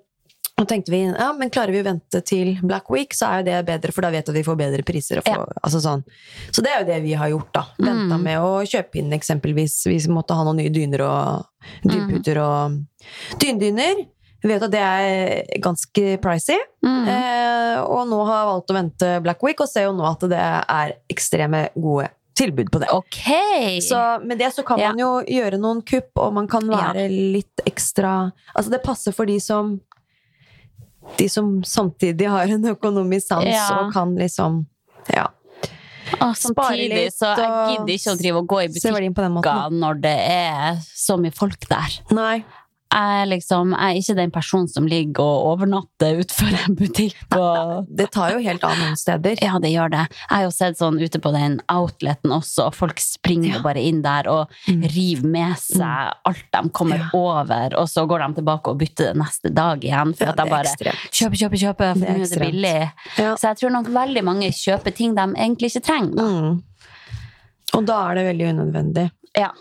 [0.60, 3.46] og tenkte vi, ja, men klarer vi å vente til Black Week, så er jo
[3.50, 5.22] det bedre, for da vet vi at vi får bedre priser.
[5.22, 6.04] Og får, altså sånn.
[6.52, 7.64] Så det er jo det vi har gjort, da.
[7.80, 8.24] Venta Mm.
[8.24, 11.46] med å kjøpe inn eksempelvis hvis vi måtte ha noen nye dyner og
[11.88, 12.80] dynputer og
[13.40, 14.06] dyndyner.
[14.42, 16.56] Vi vet at det er ganske pricy.
[16.86, 17.08] Mm.
[17.12, 20.24] Eh, og nå har jeg valgt å vente Black Week, og ser jo nå at
[20.32, 22.08] det er ekstreme gode
[22.40, 22.88] tilbud på det.
[22.96, 23.82] Okay.
[23.84, 24.94] Så med det så kan Ja.
[24.94, 29.26] man jo gjøre noen kupp, og man kan være litt ekstra Altså det passer for
[29.26, 29.82] de som
[31.18, 33.68] De som samtidig har en økonomisk sans Ja.
[33.80, 34.66] og kan liksom
[35.14, 35.28] Ja.
[36.22, 40.16] Og samtidig litt, så jeg gidder ikke å drive og gå i butikker når det
[40.32, 42.00] er så mye folk der.
[42.12, 42.44] Nei.
[42.90, 47.16] Jeg, liksom, jeg er ikke den personen som ligger og overnatter utenfor en butikk.
[47.38, 49.38] Og, Det tar jo helt av noen steder.
[49.46, 50.06] ja, det gjør det.
[50.10, 53.62] Jeg har jo sett sånn ute på den outleten også, og folk springer ja.
[53.62, 54.82] bare inn der og Mm.
[54.94, 57.10] river med seg alt de kommer Ja.
[57.14, 60.16] over, og så går de tilbake og bytter det neste dag igjen.
[60.18, 60.74] For Ja, at de bare
[61.12, 62.92] kjøper, kjøper, kjøper, for nå er det billig.
[63.38, 66.18] Så jeg tror nok veldig mange kjøper ting de egentlig ikke trenger.
[66.18, 66.64] Mm.
[67.78, 69.12] Og da er det veldig unødvendig.
[69.38, 69.52] Ja.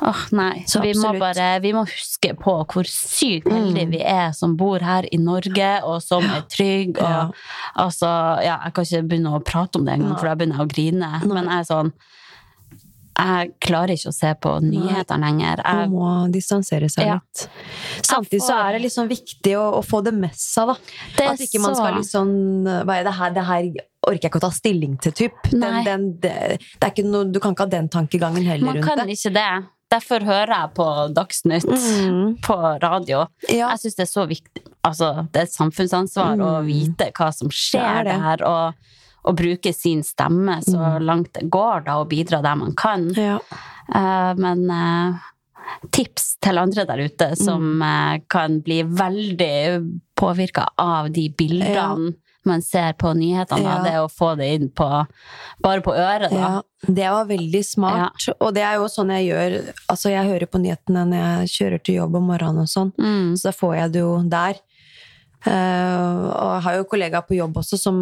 [0.00, 0.62] Åh, nei.
[0.70, 3.90] Så vi må bare vi må huske på hvor sykt heldige Mm.
[3.96, 7.02] vi er som bor her i Norge, og som er trygge.
[7.02, 7.30] Ja.
[7.76, 8.06] altså,
[8.44, 10.72] ja, jeg kan ikke begynne å prate om det engang, for da begynner jeg å
[10.72, 11.10] grine.
[11.24, 11.34] Nei.
[11.34, 11.92] Men jeg er sånn
[13.18, 15.58] Jeg klarer ikke å se på nyheter lenger.
[15.64, 17.14] Man Jeg, må distansere seg Ja.
[17.18, 17.48] litt.
[18.06, 20.76] Samtidig så er det liksom viktig å, å få det med seg, da.
[21.16, 23.30] det At ikke man skal liksom Hva er det her?
[23.34, 23.62] Det her
[24.06, 25.32] orker jeg ikke å ta stilling til, typ.
[25.50, 28.76] Den, den, det, det er ikke noe, du kan ikke ha den tankegangen heller Man
[28.76, 29.48] rundt kan ikke det.
[29.90, 32.36] Derfor hører jeg på Dagsnytt Mm.
[32.44, 33.22] på radio.
[33.48, 33.70] Ja.
[33.72, 36.66] Jeg syns det er så viktig Altså, det er et samfunnsansvar å Mm.
[36.66, 38.20] vite hva som skjer Det det.
[38.22, 38.74] der, og,
[39.24, 41.04] og bruke sin stemme så Mm.
[41.04, 43.12] langt det går, da, og bidra der man kan.
[43.14, 43.38] ja.
[43.94, 45.18] Uh, men uh,
[45.90, 52.14] tips til andre der ute som eh, kan bli veldig påvirka av de bildene
[52.48, 53.76] man ser på nyhetene, Ja.
[53.84, 54.88] det å få det inn på
[55.64, 56.38] bare på øret, da.
[56.40, 56.62] ja.
[56.86, 58.28] Det var veldig smart.
[58.38, 59.56] Og det er jo sånn jeg gjør
[59.90, 62.92] Altså, jeg hører på nyhetene når jeg kjører til jobb om morgenen og sånn.
[62.98, 63.32] Mm.
[63.36, 64.60] Så da får jeg det jo der.
[65.46, 68.00] Uh, og jeg har jo kollegaer på jobb også som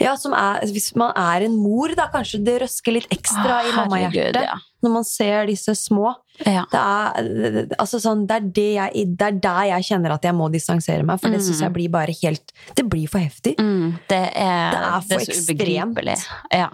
[0.00, 3.72] ja, som er, Hvis man er en mor, da kanskje det røsker litt ekstra i
[3.72, 4.40] Å, mammahjertet.
[4.48, 4.56] ja.
[4.84, 6.14] Når man ser disse små.
[6.46, 6.64] Ja.
[6.70, 10.36] Det er, altså sånn, det, er det, jeg, det er der jeg kjenner at jeg
[10.38, 13.56] må distansere meg, for det syns jeg blir bare helt Det blir for heftig.
[13.58, 16.28] Mm, det er, Det er for ekstremt.
[16.54, 16.68] Ja.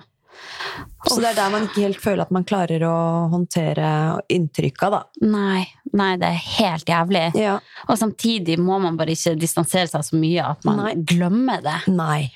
[1.04, 2.94] Så det er der man ikke helt føler at man klarer å
[3.32, 3.88] håndtere
[4.32, 5.02] inntrykka, da.
[5.24, 7.24] Nei, nei, det er helt jævlig.
[7.38, 7.58] Ja.
[7.88, 10.94] Og samtidig må man bare ikke distansere seg så mye at man Nei.
[11.12, 11.76] glemmer det.
[11.92, 12.32] Nei.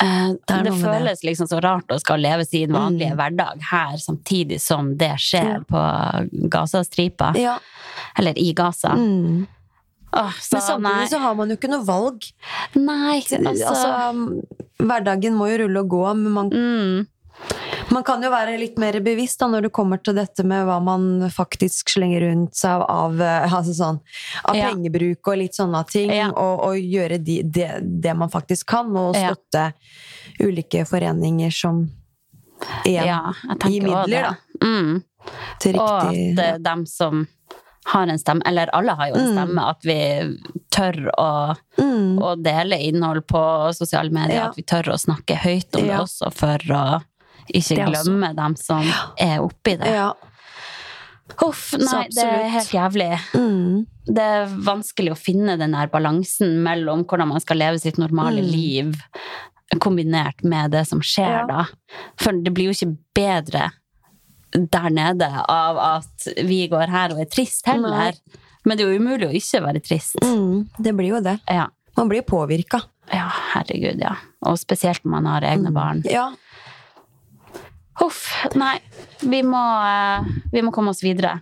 [0.00, 3.16] Eh, Det det føles liksom så rart å skal leve sin vanlige Mm.
[3.18, 5.80] hverdag her, samtidig som det skjer på
[6.48, 7.32] Gazastripa.
[7.36, 7.58] Ja.
[8.16, 8.94] Eller i Gaza.
[8.94, 9.46] Mm.
[10.12, 11.06] Åh, så Men samtidig nei.
[11.08, 12.22] så har man jo ikke noe valg.
[12.74, 14.42] nei Altså, altså,
[14.78, 17.06] hverdagen må jo rulle og gå, men man, mm,
[17.90, 20.78] man kan jo være litt mer bevisst da, når det kommer til dette med hva
[20.84, 24.00] man faktisk slenger rundt seg av, av, eh, altså sånn,
[24.44, 24.70] av Ja.
[24.70, 26.28] pengebruk og litt sånne ting, Ja.
[26.30, 27.70] og, og gjøre de, det,
[28.02, 29.32] det man faktisk kan, og Ja.
[29.34, 29.72] støtte
[30.40, 31.90] ulike foreninger som
[32.84, 33.32] igjen Ja,
[33.66, 35.02] gir midler da, Mm.
[35.60, 36.58] til Og at ja.
[36.58, 37.26] dem som
[37.86, 39.36] har en stemme, eller alle har jo en Mm.
[39.36, 40.38] stemme, at vi
[40.70, 42.18] tør å, mm.
[42.20, 44.48] å dele innhold på sosiale medier, Ja.
[44.48, 47.02] at vi tør å snakke høyt om det også, for å
[47.54, 48.84] ikke glemme dem som
[49.18, 49.92] er oppi det.
[49.94, 50.12] Ja.
[51.42, 53.08] Huff, nei, det er helt jævlig.
[53.36, 53.82] Mm.
[54.08, 58.40] Det er vanskelig å finne den der balansen mellom hvordan man skal leve sitt normale
[58.40, 58.48] Mm.
[58.50, 58.94] liv,
[59.78, 61.46] kombinert med det som skjer Ja.
[61.46, 61.64] da.
[62.16, 63.70] For det blir jo ikke bedre
[64.52, 67.90] der nede av at vi går her og er trist heller.
[67.90, 68.12] Nei.
[68.64, 70.16] Men det er jo umulig å ikke være trist.
[70.24, 70.68] Mm.
[70.80, 71.38] Det blir jo det.
[71.46, 71.68] Ja.
[71.96, 72.80] Man blir påvirka.
[73.12, 74.16] ja, herregud, ja.
[74.44, 76.02] Og spesielt når man har egne barn.
[76.04, 76.30] Ja.
[77.98, 78.76] Huff, nei.
[79.20, 81.40] Vi må, eh, vi må komme oss videre.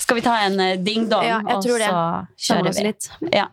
[0.00, 1.90] Skal vi ta en eh, ding-dong, Ja, og tror det.
[1.90, 2.86] så kjører vi?
[2.88, 3.10] litt.
[3.34, 3.46] Ja.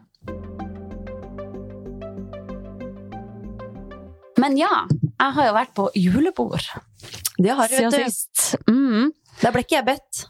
[4.38, 4.70] Men ja,
[5.17, 6.62] jeg har jo vært på julebord
[7.41, 8.04] Det har du, vet du.
[8.06, 8.56] sist.
[8.70, 9.10] Mm.
[9.41, 10.24] Da ble ikke jeg bedt.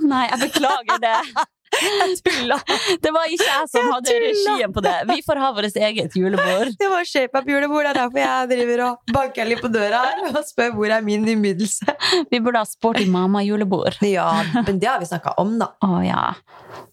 [0.00, 1.16] Nei, jeg beklager det.
[1.70, 2.56] Tulla!
[3.00, 4.30] Det var ikke jeg som Jeg hadde tulla.
[4.54, 4.94] regien på det.
[5.10, 6.72] Vi får ha vårt eget julebord.
[6.80, 7.86] Det var shape-up-julebord.
[7.86, 11.04] Det er derfor jeg driver og banker litt på døra her og spør hvor er
[11.06, 11.94] min innbydelse.
[12.32, 14.00] Vi burde ha Sporty mamma-julebord.
[14.06, 14.28] Ja,
[14.66, 15.70] men det har vi snakka om, da.
[15.86, 16.24] Å ja.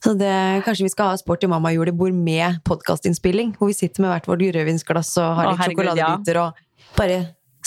[0.04, 0.32] Så det,
[0.68, 3.56] kanskje vi skal ha Sporty mamma-julebord med podkastinnspilling.
[3.58, 6.64] Hvor vi sitter med hvert vårt rødvinsglass og har Å, litt herregud, sjokoladebiter og
[6.98, 7.20] bare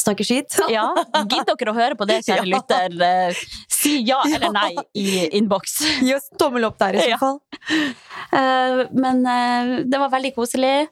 [0.02, 0.56] snakker skit.
[0.76, 0.86] ja.
[1.24, 2.96] Gidder dere å høre på det, kjære lytter?
[3.10, 3.44] Eh,
[3.80, 5.04] Si ja eller nei i
[5.38, 5.78] innboks.
[6.04, 7.38] Gi oss tommel opp der i så fall.
[7.70, 8.84] Ja.
[8.92, 10.90] Men eh, det var veldig koselig,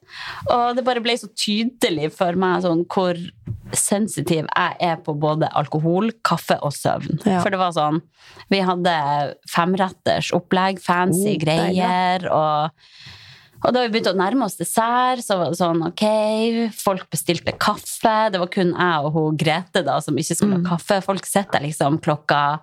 [0.49, 3.19] og det bare ble så tydelig for meg sånn hvor
[3.77, 7.21] sensitiv jeg er på både alkohol, kaffe og søvn.
[7.29, 7.43] Ja.
[7.45, 8.01] For det var sånn
[8.49, 8.95] Vi hadde
[9.53, 12.71] femretters opplegg, fancy Oh, greier, og
[13.65, 16.05] og da vi begynte å nærme oss dessert, så var det sånn ok,
[16.79, 18.31] folk bestilte kaffe.
[18.33, 20.67] Det var kun jeg og hun Grete da som ikke skulle Mm.
[20.67, 21.01] ha kaffe.
[21.05, 22.61] Folk sitter liksom klokka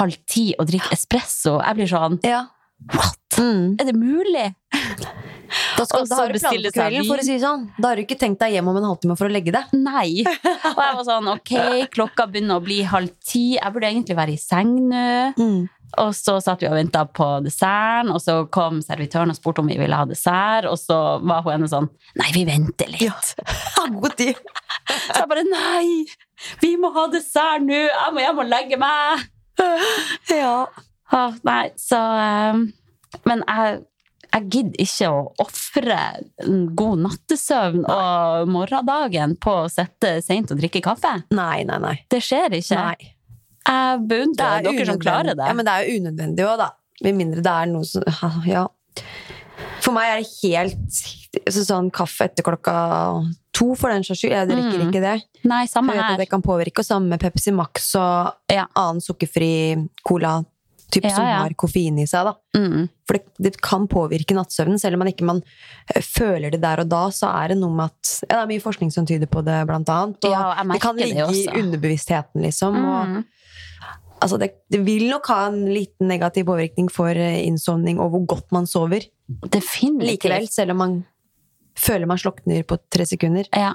[0.00, 1.60] halv ti og drikker espresso.
[1.62, 2.46] Jeg blir sånn Ja.
[2.92, 3.18] What?
[3.38, 3.76] Mm.
[3.80, 4.54] Er det mulig?
[5.76, 7.62] Da, skal, da har du planer på kvelden, for å si sånn.
[7.78, 9.70] Da har du ikke tenkt deg hjem om en halvtime for å legge deg.
[9.76, 10.24] Nei.
[10.24, 11.52] Og jeg var sånn, ok,
[11.94, 13.54] klokka begynner å bli halv ti.
[13.60, 15.68] Jeg burde egentlig være i seng nå.
[16.00, 19.68] Og så satt vi og venta på desserten, og så kom servitøren og spurte om
[19.68, 23.34] vi ville ha dessert, og så var hun ene sånn Nei, vi venter litt.
[23.76, 24.38] Ha god tid.
[24.88, 26.04] Så jeg bare Nei!
[26.62, 27.76] Vi må ha dessert nå!
[27.76, 29.28] Jeg må hjem og legge meg!
[30.32, 30.66] Ja.
[31.12, 32.62] Oh, nei, så um,
[33.28, 33.82] Men jeg,
[34.32, 35.98] jeg gidder ikke å ofre
[36.42, 41.18] en god nattesøvn og morgendagen på å sitte seint og drikke kaffe.
[41.36, 41.96] Nei, nei, nei.
[42.10, 42.80] Det skjer ikke.
[42.80, 43.12] nei.
[43.66, 45.46] Jeg beundrer dere som klarer det.
[45.46, 46.70] Ja, men det er jo unødvendig òg, da.
[47.02, 48.02] Med mindre det er noe som
[48.46, 48.66] Ja.
[49.82, 52.74] For meg er det helt så sånn kaffe etter klokka
[53.56, 54.32] to, for den saks skyld.
[54.36, 54.88] Jeg drikker Mm.
[54.90, 55.22] ikke det.
[55.44, 56.16] Nei, samme her.
[56.16, 58.66] det kan påvirke, og samme med Pepsi Max og Ja.
[58.76, 60.44] annen sukkerfri cola
[60.90, 61.38] typ, Ja, som ja.
[61.42, 62.24] har koffein i seg.
[62.24, 62.34] da.
[62.56, 62.88] Mm.
[63.06, 65.42] For det, det kan påvirke nattsøvnen, selv om man ikke man
[65.94, 67.06] eh, føler det der og da.
[67.08, 69.66] Så er det noe med at ja, Det er mye forskning som tyder på det,
[69.66, 70.22] blant annet.
[70.24, 72.76] Og Ja, det kan ligge det i underbevisstheten, liksom.
[72.76, 73.24] Og, Mm.
[74.22, 78.26] Altså det, det vil nok ha en liten negativ påvirkning for eh, innsovning og hvor
[78.36, 79.04] godt man sover.
[79.28, 80.08] Definitivt.
[80.14, 80.96] Likevel, selv om man
[81.78, 83.48] føler man slokner på tre sekunder.
[83.56, 83.74] Ja.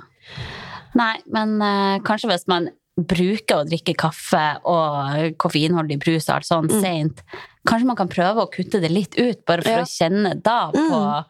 [0.98, 6.48] Nei, men uh, kanskje hvis man bruker å drikke kaffe og koffeinholdig brus og alt
[6.50, 6.82] sånt Mm.
[6.82, 7.20] sent,
[7.68, 9.84] kanskje man kan prøve å kutte det litt ut, bare for Ja.
[9.84, 11.26] å kjenne da på Mm.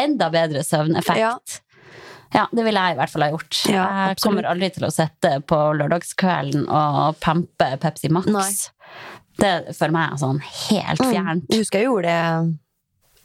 [0.00, 1.18] enda bedre søvneffekt.
[1.20, 1.34] Ja.
[2.34, 3.56] Ja, det ville jeg i hvert fall ha gjort.
[3.72, 8.26] Ja, jeg kommer aldri til å sitte på lørdagskvelden og pampe Pepsi Max.
[8.30, 8.50] Nei.
[9.40, 11.10] Det er for meg sånn helt Mm.
[11.14, 11.46] fjernt.
[11.50, 12.58] Jeg husker jeg gjorde det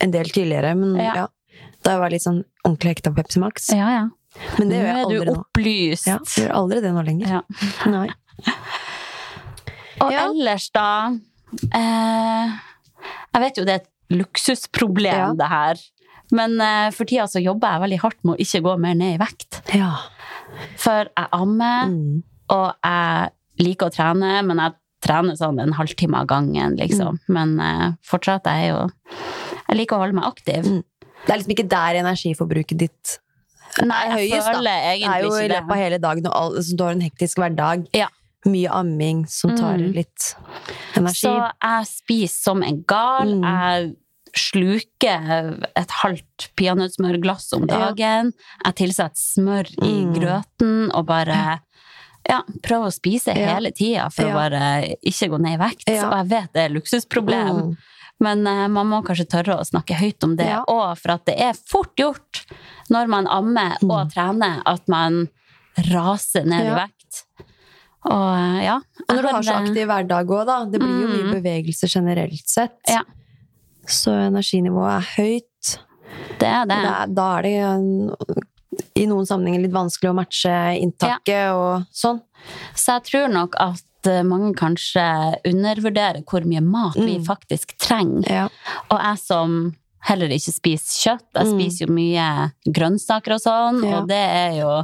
[0.05, 1.13] en del tidligere, men Ja.
[1.15, 1.27] ja.
[1.83, 3.69] Da jeg var litt sånn ordentlig hekta Pepsi Max.
[3.69, 4.05] Ja, ja.
[4.59, 5.45] Men det gjør jeg er du aldri nå.
[5.45, 6.07] opplyst.
[6.07, 7.27] Ja, jeg gjør aldri det nå lenger.
[7.29, 7.41] Ja.
[7.85, 8.09] Nei.
[10.01, 10.87] Og ellers, da
[11.71, 12.55] eh,
[13.35, 15.79] Jeg vet jo det er et luksusproblem, det her.
[16.31, 19.15] Men eh, for tida så jobber jeg veldig hardt med å ikke gå mer ned
[19.15, 19.61] i vekt.
[19.75, 19.91] Ja.
[20.77, 22.23] For jeg ammer, Mm.
[22.49, 23.31] og jeg
[23.65, 24.73] liker å trene, men jeg
[25.05, 27.19] trener sånn en halvtime av gangen, liksom.
[27.29, 28.89] Men uh, fortsatt, jeg er jo
[29.69, 30.65] Jeg liker å holde meg aktiv.
[30.65, 30.83] Mm.
[31.25, 33.19] Det er liksom ikke der energiforbruket ditt
[33.83, 34.61] Nei, er høyest, da.
[34.61, 37.37] Det er jo i løpet av hele dagen, og all, altså, du har en hektisk
[37.41, 37.87] hverdag.
[37.97, 38.07] Ja.
[38.45, 39.93] Mye amming som tar Mm.
[39.95, 40.35] litt
[40.95, 41.25] energi.
[41.25, 43.25] Så jeg spiser som en gal.
[43.25, 43.41] Mm.
[43.43, 43.95] Jeg
[44.37, 48.33] sluker et halvt peanøttsmørglass om dagen.
[48.65, 50.13] Jeg tilsetter smør i Mm.
[50.15, 51.61] grøten og bare
[52.27, 53.53] ja, prøver å spise Ja.
[53.55, 55.83] hele tida for å bare ikke gå ned i vekt.
[55.87, 56.09] Ja.
[56.09, 57.77] Og jeg vet det er luksusproblem, Mm.
[58.19, 60.47] men eh, man må kanskje tørre å snakke høyt om det.
[60.47, 60.63] Ja.
[60.95, 62.45] For at det er fort gjort
[62.89, 63.91] når man ammer Mm.
[63.91, 65.29] og trener, at man
[65.77, 67.23] raser ned i vekt.
[68.05, 68.75] Og eh, ja.
[69.09, 70.65] Og når du har så aktiv hverdag òg, da.
[70.65, 71.13] Det blir jo Mm.
[71.31, 72.79] mye bevegelse generelt sett.
[73.85, 73.93] Ja.
[73.93, 75.77] Så energinivået er høyt.
[76.39, 76.77] Det er det.
[76.85, 77.53] er, da er det
[78.95, 82.21] i noen sammenhenger litt vanskelig å matche inntaket og sånn.
[82.75, 85.03] Så jeg tror nok at eh, mange kanskje
[85.49, 87.25] undervurderer hvor mye mat vi Mm.
[87.25, 88.29] faktisk trenger.
[88.29, 88.47] Ja.
[88.91, 91.55] Og jeg som heller ikke spiser kjøtt, jeg Mm.
[91.59, 93.99] spiser jo mye grønnsaker og sånn, Ja.
[94.01, 94.83] og det er jo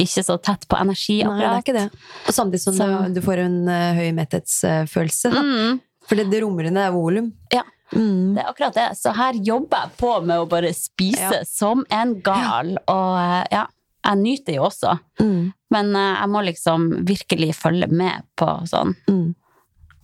[0.00, 1.90] ikke så tett på energi Nei, det er ikke det.
[2.26, 5.30] Og samtidig som Så- du, får en eh, høy metthetsfølelse.
[5.30, 5.42] da.
[5.42, 7.32] Mm, For det, det rommer inn det volum.
[7.52, 7.62] Ja.
[7.92, 8.34] Mm.
[8.34, 8.88] det er akkurat det.
[8.98, 11.42] Så her jobber jeg på med å bare spise Ja.
[11.44, 13.66] som en gal, og eh, ja,
[14.04, 14.98] jeg nyter jo også.
[15.20, 15.52] Mm.
[15.70, 19.34] Men eh, jeg må liksom virkelig følge med på sånn Mm.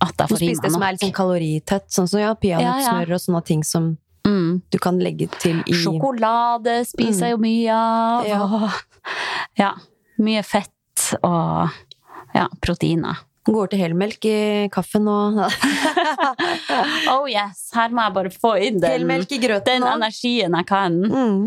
[0.00, 3.14] at jeg får i Spis det som er litt sånn kaloritett, sånn som ja, peanøttsmør
[3.16, 3.96] og sånne ting som
[4.26, 4.60] Mm.
[4.70, 8.26] du kan legge til i Sjokolade spiser jeg jo mye av.
[8.26, 8.42] Ja.
[8.44, 8.70] Og,
[9.56, 9.72] ja,
[10.18, 11.70] mye fett og
[12.34, 13.16] ja, proteiner.
[13.48, 14.38] Går til helmelk i
[14.72, 15.38] kaffen og
[17.14, 20.98] Oh yes, her må jeg bare få inn den, i den energien jeg kan.
[21.08, 21.46] Mm.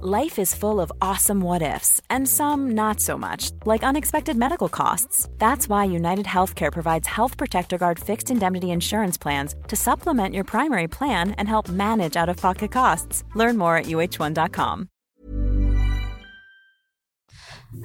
[0.00, 4.68] Life is full of awesome what ifs, and some not so much, like unexpected medical
[4.68, 5.28] costs.
[5.38, 10.44] That's why United Healthcare provides Health Protector Guard fixed indemnity insurance plans to supplement your
[10.44, 13.24] primary plan and help manage out of pocket costs.
[13.34, 14.88] Learn more at uh1.com.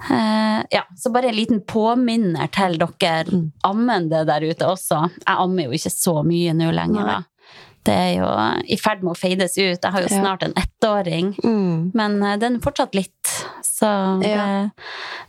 [0.09, 3.51] Eh, ja, så bare en liten påminner til dere Mm.
[3.63, 5.09] ammende der ute også.
[5.25, 7.13] Jeg ammer jo ikke så mye nå lenger, Nei.
[7.13, 7.23] da.
[7.83, 8.27] Det er jo
[8.71, 9.81] i ferd med å fades ut.
[9.83, 10.21] Jeg har jo Ja.
[10.21, 11.91] snart en ettåring, Mm.
[11.93, 13.27] men eh, den er fortsatt litt.
[13.61, 14.69] Så det, Ja.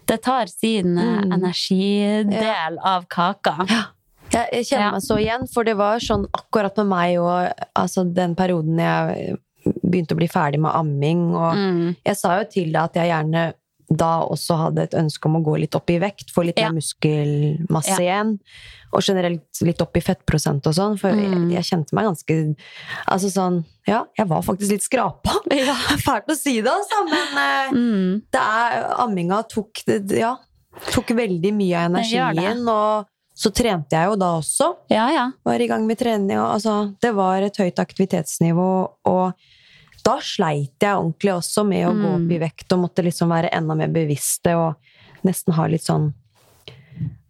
[0.06, 1.32] det tar sin eh, Mm.
[1.32, 3.66] energidel av kaka.
[4.30, 4.90] Jeg, jeg kjenner Ja.
[4.92, 9.36] meg så igjen, for det var sånn akkurat med meg og altså, den perioden jeg
[9.84, 11.34] begynte å bli ferdig med amming.
[11.34, 11.96] Og Mm.
[12.04, 13.52] jeg sa jo til deg at jeg gjerne
[13.96, 16.68] da også hadde et ønske om å gå litt opp i vekt, få litt Ja.
[16.70, 18.22] mer muskelmasse Ja.
[18.22, 18.38] igjen.
[18.94, 21.50] Og generelt litt opp i fettprosent og sånn, for Mm.
[21.50, 22.56] jeg, jeg kjente meg ganske
[23.08, 25.34] Altså sånn Ja, jeg var faktisk litt skrapa.
[26.06, 28.22] Fælt å si det, altså, men eh, Mm.
[28.32, 29.82] det er, amminga tok,
[30.16, 30.36] ja,
[30.90, 34.76] tok veldig mye av energien, og så trente jeg jo da også.
[34.90, 35.30] Ja, ja.
[35.44, 39.34] Var i gang med trening, og altså, det var et høyt aktivitetsnivå, og
[40.04, 42.24] da sleit jeg ordentlig også med å gå Mm.
[42.26, 44.76] opp i vekt, og måtte liksom være enda mer bevisste, og
[45.24, 46.12] nesten ha litt sånn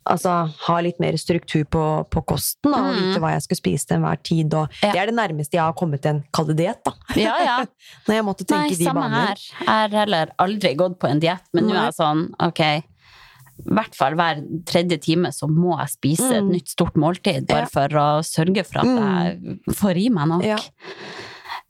[0.06, 0.28] Altså
[0.66, 1.82] ha litt mer struktur på,
[2.12, 2.98] på kosten, da, og Mm.
[3.06, 4.52] vite hva jeg skulle spise til enhver tid.
[4.52, 4.92] Og Ja.
[4.92, 6.92] Det er det nærmeste jeg har kommet til en kall diett, da.
[7.16, 7.64] ja, ja.
[8.06, 9.26] Når jeg måtte tenke Nei, de samme baner.
[9.28, 9.36] her.
[9.60, 13.70] Jeg har heller aldri gått på en diett, men nå er jeg sånn, ok, i
[13.72, 16.50] hvert fall hver tredje time så må jeg spise et Mm.
[16.52, 17.64] nytt stort måltid, bare Ja.
[17.72, 20.44] for å sørge for at jeg får i meg nok.
[20.44, 20.58] Ja.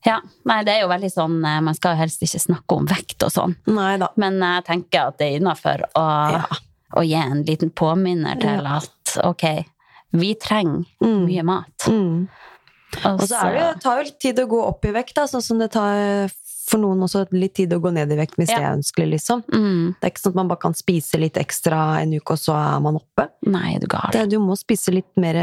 [0.07, 3.23] Ja, nei, det er jo veldig sånn, eh, man skal helst ikke snakke om vekt
[3.25, 4.09] og sånn, Neida.
[4.21, 6.45] men jeg tenker at det er innenfor å, Ja.
[6.97, 8.77] å gi en liten påminner til Ja.
[8.77, 9.65] at, ok,
[10.13, 11.27] vi trenger Mm.
[11.27, 11.79] mye mat.
[11.89, 12.29] Mm.
[13.05, 15.23] Og så er det, det tar jo litt tid å gå opp i vekt, da,
[15.27, 16.29] sånn som det tar
[16.67, 18.57] for noen også litt tid å gå ned i vekt hvis Ja.
[18.59, 19.43] det er ønskelig, liksom.
[19.53, 22.39] mm, Det er ikke sånn at man bare kan spise litt ekstra en uke, og
[22.39, 23.29] så er man oppe.
[23.47, 24.11] Nei, du gal.
[24.13, 25.35] Det, du må spise litt mer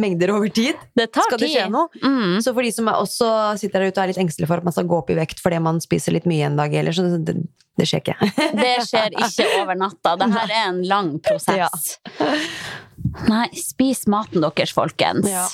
[0.00, 0.78] mengder over tid.
[0.96, 1.88] Det tar Skal det skje noe?
[2.02, 2.36] Mm.
[2.44, 4.76] Så for de som også sitter der ute og er litt engstelige for at man
[4.76, 7.36] skal gå opp i vekt fordi man spiser litt mye en dag, eller så det,
[7.80, 8.16] det skjer ikke.
[8.60, 10.16] Det skjer ikke over natta.
[10.20, 11.96] Det her er en lang prosess.
[13.30, 15.28] Nei, spis maten deres, folkens.
[15.30, 15.46] Ja.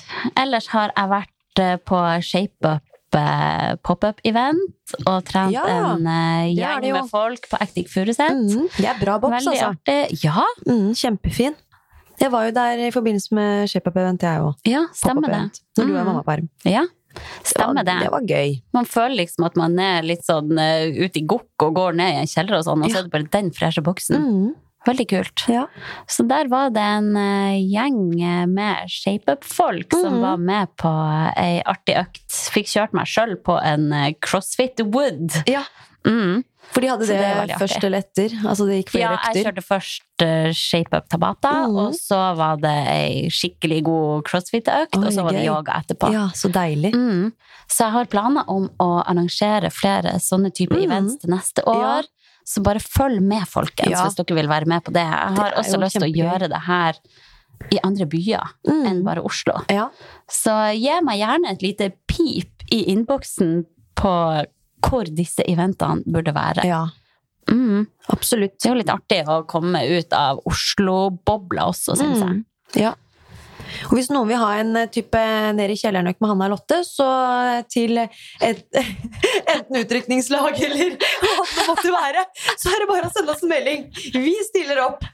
[0.42, 2.82] Ellers har jeg vært eh, på ShapeUp
[3.16, 8.34] eh, pop-up-event og trent Ja, en eh, gjeng med folk på Actic Furuset.
[8.34, 9.70] Mm, det er bra boks, Veldig altså.
[9.76, 10.24] artig.
[10.26, 11.54] Ja, Mm, kjempefin.
[12.20, 14.54] Jeg var jo der i forbindelse med Shape-up-event, jeg òg.
[14.66, 15.60] ja, stemmer det.
[15.78, 16.06] Når du er Mm.
[16.06, 16.48] mammaperm.
[16.64, 16.84] Ja,
[17.44, 18.02] stemmer Ja, det.
[18.04, 18.62] Det var gøy.
[18.74, 22.14] Man føler liksom at man er litt sånn uh, ute i gokk og går ned
[22.14, 24.16] i en kjeller og sånn, og så er det bare den freshe boksen.
[24.20, 24.54] Mm,
[24.86, 25.48] Veldig kult.
[25.48, 25.66] ja.
[26.06, 30.20] Så der var det en uh, gjeng med shape-up-folk som Mhm.
[30.20, 30.92] var med på
[31.36, 32.28] ei artig økt.
[32.52, 35.42] Fikk kjørt meg sjøl på en uh, CrossFit Wood.
[35.46, 35.64] ja.
[36.06, 36.44] Mm.
[36.74, 38.32] For de hadde det, det først eller etter?
[38.42, 39.44] Altså det gikk flere Ja, jeg økter?
[39.46, 41.76] kjørte først eh, shape-up Tabata, mm.
[41.78, 45.50] og så var det ei skikkelig god CrossFit-økt, og så var det gøy.
[45.52, 46.10] yoga etterpå.
[46.12, 46.90] Ja, så deilig.
[46.94, 47.30] Mm.
[47.70, 50.84] Så jeg har planer om å arrangere flere sånne typer mm.
[50.88, 52.02] events til neste år.
[52.10, 52.42] Ja.
[52.46, 54.02] Så bare følg med, folkens, Ja.
[54.04, 55.02] hvis dere vil være med på det.
[55.06, 56.98] Jeg har det også lyst til å gjøre det her
[57.72, 58.86] i andre byer Mm.
[58.90, 59.62] enn bare Oslo.
[59.70, 59.88] Ja.
[60.28, 63.64] Så gi meg gjerne et lite pip i innboksen
[63.96, 64.12] på
[64.86, 66.64] hvor disse eventene burde være.
[66.68, 66.84] ja,
[67.46, 67.86] Mm.
[68.10, 68.56] absolutt.
[68.58, 72.32] Det er jo litt artig å komme ut av Oslo-bobla også, syns jeg.
[72.40, 72.44] Mm.
[72.74, 72.90] Ja.
[73.86, 75.20] Og hvis noen vil ha en eh, type
[75.54, 77.06] ned i kjellerøk med Hanna og Lotte, så
[77.70, 78.64] til et,
[79.54, 82.24] enten utrykningslag eller hva det måtte være,
[82.58, 83.86] så er det bare å sende oss en melding.
[84.14, 85.06] Vi stiller opp.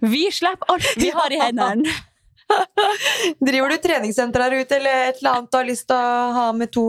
[0.00, 1.96] Vi slipper alt vi har i hendene!
[3.44, 6.46] Driver du treningssenter her ute eller et eller annet du har lyst til å ha
[6.56, 6.84] med to,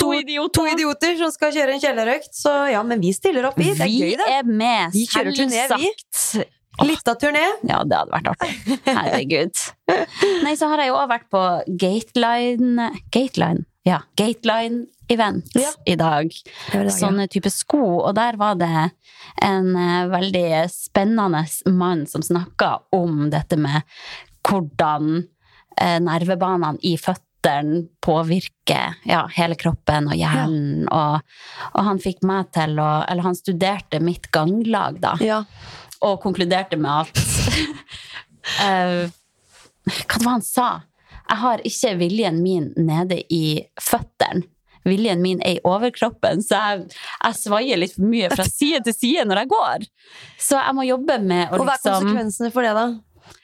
[0.00, 0.52] To idioter.
[0.54, 3.70] to idioter som skal kjøre en kjellerøkt, så ja, men vi stiller opp, vi.
[3.74, 4.28] Det er Vi gøy, det.
[4.38, 6.44] er med, Vi kjører turné, vi.
[6.86, 7.42] Lita turné.
[7.68, 8.78] Ja, det hadde vært artig.
[8.86, 9.64] Herregud.
[10.46, 11.42] Nei, så har jeg jo òg vært på
[11.82, 13.66] Gateline Gateline?
[13.84, 15.70] Ja, Gateline event Ja.
[15.88, 16.30] i dag.
[16.72, 17.26] Var det, ja.
[17.32, 17.80] Type sko.
[18.06, 18.70] Og der var det
[19.42, 21.42] en eh, veldig spennende
[21.74, 23.82] mann som snakka om dette med
[24.46, 25.24] hvordan
[25.80, 27.26] eh, nervebanene i føttene
[28.04, 30.88] påvirker ja, hele kroppen og hjernen.
[30.92, 31.20] Og,
[31.72, 35.44] og han fikk meg til å Eller han studerte mitt ganglag, da Ja.
[36.00, 37.18] og konkluderte med at
[38.60, 39.10] uh,
[40.06, 40.70] Hva det var han sa?
[41.30, 44.42] Jeg har ikke viljen min nede i føttene.
[44.84, 46.86] Viljen min er i overkroppen, så jeg,
[47.20, 49.84] jeg svaier litt for mye fra side til side når jeg går.
[50.40, 52.86] Så jeg må jobbe med å Og hva er liksom konsekvensene for det, da?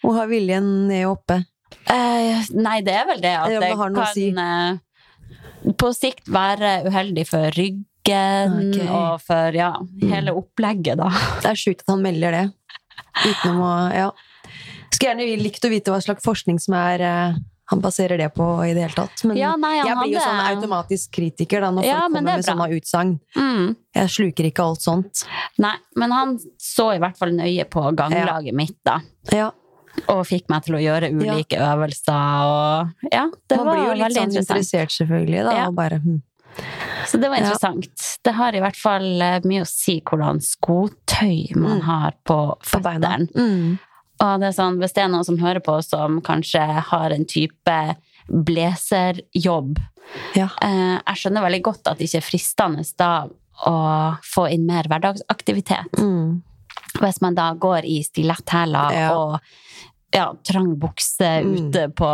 [0.00, 1.42] Å ha viljen ned og oppe?
[1.92, 4.28] Eh, Nei, det er vel det at Eller det har si.
[4.34, 8.86] kan eh, på sikt være uheldig for ryggen okay.
[8.86, 11.10] og for ja, hele opplegget, da.
[11.42, 12.46] Det er sjukt at han melder det.
[13.24, 14.08] Utenom å Ja.
[14.86, 18.44] Skulle gjerne likt å vite hva slags forskning som er eh, han baserer det på
[18.62, 19.24] i det hele tatt.
[19.26, 22.38] Men Ja, nei, jeg blir jo sånn automatisk kritiker da, når Ja, folk kommer er
[22.38, 23.14] med sånne utsagn.
[23.34, 23.72] Mm.
[23.98, 25.24] Jeg sluker ikke alt sånt.
[25.58, 29.00] Nei, men han så i hvert fall nøye på ganglaget mitt, da.
[29.34, 29.50] Ja,
[30.12, 33.94] Og fikk meg til å gjøre ulike øvelser og Ja, det Man var blir jo
[34.04, 35.44] litt sånn interessert, selvfølgelig.
[35.44, 35.66] Da, Ja.
[35.68, 36.22] og bare, hm.
[37.06, 37.44] Så det var Ja.
[37.50, 38.18] interessant.
[38.24, 41.82] Det har i hvert fall eh, mye å si hvordan skotøy man Mm.
[41.82, 43.28] har på På føttene.
[43.34, 43.78] Mm.
[44.20, 47.24] Og det er sånn, hvis det er noen som hører på som kanskje har en
[47.26, 47.96] type
[48.28, 49.78] blazerjobb
[50.34, 50.48] Ja.
[50.62, 53.28] eh, Jeg skjønner veldig godt at det ikke er fristende da
[53.66, 55.90] å få inn mer hverdagsaktivitet.
[55.98, 56.42] Mm.
[57.00, 59.08] Hvis man da går i stiletthæler Ja.
[59.16, 59.40] og
[60.14, 61.50] ja, trang bukse Mm.
[61.68, 62.08] ute på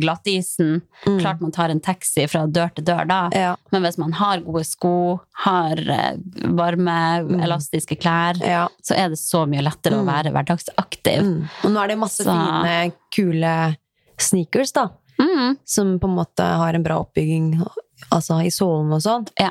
[0.00, 0.82] glattisen.
[1.06, 1.20] Mm.
[1.22, 3.20] Klart man tar en taxi fra dør til dør da.
[3.32, 3.54] Ja.
[3.72, 6.16] Men hvis man har gode sko, har eh,
[6.52, 7.40] varme, Mm.
[7.42, 8.68] elastiske klær, ja.
[8.82, 10.12] så er det så mye lettere å Mm.
[10.12, 11.22] være hverdagsaktiv.
[11.22, 11.48] Mm.
[11.64, 13.76] Og nå er det masse Så- fine, kule
[14.18, 14.88] sneakers, da.
[15.64, 17.62] Som på en måte har en bra oppbygging
[18.12, 19.26] altså i sålen og sånn.
[19.40, 19.50] Ja.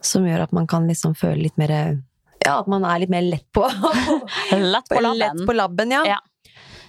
[0.00, 2.02] Som gjør at man kan liksom føle litt mer
[2.46, 3.66] Ja, at man er litt mer lett på
[4.52, 5.18] Lett på labben.
[5.18, 6.02] Lett på labben, ja.
[6.14, 6.18] Ja.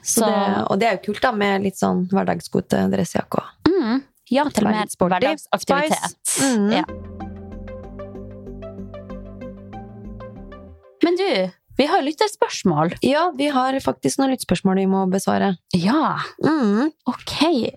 [0.03, 3.49] Så Så- det, og det er jo kult, da, med litt sånn hverdagsskote dressjakke òg.
[3.67, 4.03] Mm.
[4.31, 6.15] Ja, til og med hverdagsaktivitet.
[6.43, 6.71] Mm.
[6.77, 6.83] Ja.
[11.03, 11.27] Men du,
[11.77, 12.95] vi har lytterspørsmål.
[13.05, 15.53] Ja, vi har faktisk noen lyttspørsmål vi må besvare.
[15.77, 16.91] Ja, Mm.
[17.05, 17.75] ok.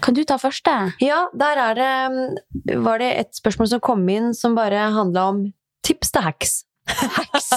[0.00, 0.92] Kan du ta første?
[1.02, 5.52] Ja, der er det Var det et spørsmål som kom inn som bare handla om
[5.82, 6.64] tips til hacks.
[6.90, 7.50] Hacks.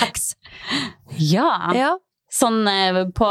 [0.00, 0.24] hacks.
[1.18, 1.50] Ja.
[1.76, 1.90] Ja.
[2.30, 3.28] Sånn eh, på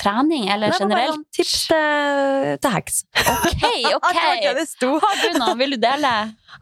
[0.00, 1.12] trening, eller var generelt?
[1.18, 3.02] sånn tips til, til heks.
[3.20, 3.66] Ok,
[3.98, 4.20] ok.
[5.02, 5.56] Har du noe?
[5.60, 6.12] Vil du dele?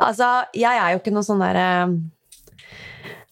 [0.02, 1.68] Altså, jeg er jo ikke noe sånn derre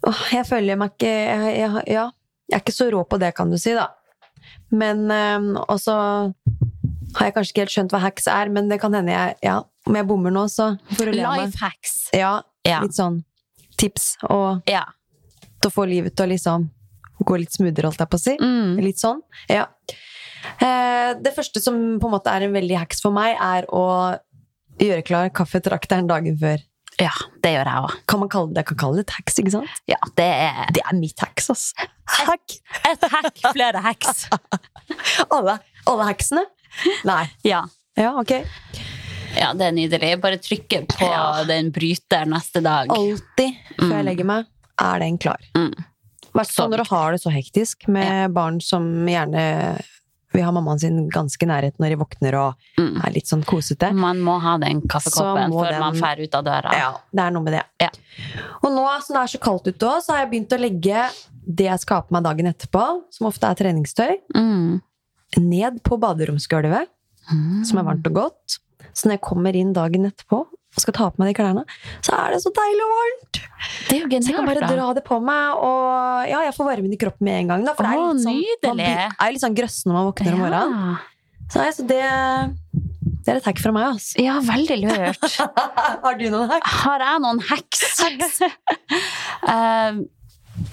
[0.07, 2.05] Åh, jeg føler meg ikke jeg, jeg, Ja,
[2.49, 3.89] jeg er ikke så rå på det, kan du si, da.
[4.71, 5.97] Men øh, også
[7.19, 9.59] har jeg kanskje ikke helt skjønt hva hacks er, men det kan hende jeg Ja,
[9.89, 11.49] om jeg bommer nå, så får du le av meg.
[11.49, 11.97] Life hacks.
[12.15, 12.37] Ja,
[12.69, 12.83] Ja.
[12.85, 13.23] litt sånn
[13.79, 14.85] tips og Ja.
[15.63, 16.69] til å få livet til å liksom
[17.25, 18.37] gå litt smoothere, holdt jeg på å si.
[18.39, 18.77] Mm.
[18.85, 19.21] Litt sånn.
[19.51, 19.65] Ja.
[20.63, 24.19] Eh, det første som på en måte er en veldig hacks for meg, er å
[24.79, 26.63] gjøre klar kaffetrakteren dagen før.
[27.01, 27.11] ja,
[27.43, 27.93] det gjør jeg òg.
[28.11, 29.69] Kan man kalle det, kan kalle det et hacks, ikke sant?
[29.91, 31.73] Ja, det er Det er mitt hacks, ass.
[32.07, 32.57] Hack!
[32.87, 34.29] et hack, flere hacks.
[35.35, 36.45] Alle, alle hacksene?
[37.05, 37.25] Nei.
[37.45, 37.65] Ja.
[37.99, 38.45] Ja, ok.
[39.39, 40.21] Ja, det er nydelig.
[40.21, 41.45] Bare trykke på Ja.
[41.49, 42.89] den bryter neste dag.
[42.91, 44.09] Alltid før jeg Mm.
[44.11, 44.47] legger meg,
[44.81, 45.39] er den klar.
[45.55, 45.73] Mm.
[46.35, 49.81] Hvert Så fall når du har det så hektisk med barn som gjerne
[50.35, 52.99] vil ha mammaen sin ganske i nærheten når de våkner og Mm.
[53.05, 53.93] er litt sånn kosete.
[53.95, 56.73] Man må ha den kaffekoppen før den- man drar ut av døra.
[56.73, 57.65] Ja, det er noe med det.
[57.81, 57.89] Ja.
[58.63, 61.11] Og nå som det er så kaldt ute òg, så har jeg begynt å legge
[61.47, 64.83] det jeg skal ha på meg dagen etterpå, som ofte er treningstøy, Mm.
[65.39, 66.87] ned på baderomsgulvet,
[67.33, 67.65] Mm.
[67.65, 68.59] som er varmt og godt.
[68.99, 71.63] Så når jeg kommer inn dagen etterpå og skal ta på meg de klærne,
[72.05, 73.39] så er det så deilig og varmt!
[73.89, 74.69] Det er jo Så jeg kan bare da.
[74.75, 77.65] dra det på meg, og ja, jeg får varmen i kroppen med en gang.
[77.67, 78.75] Da, for det er litt sånn, nydelig.
[78.83, 80.77] blir- er litt sånn grøssen når man våkner om morgenen.
[80.83, 80.99] Ja.
[81.49, 82.03] Så, nei, så det,
[83.25, 84.21] det er et hack fra meg, altså.
[84.23, 85.39] ja, veldig lurt.
[86.05, 86.77] har du noen hacks?
[86.85, 87.85] Har jeg noen hacks?
[89.49, 89.99] uh,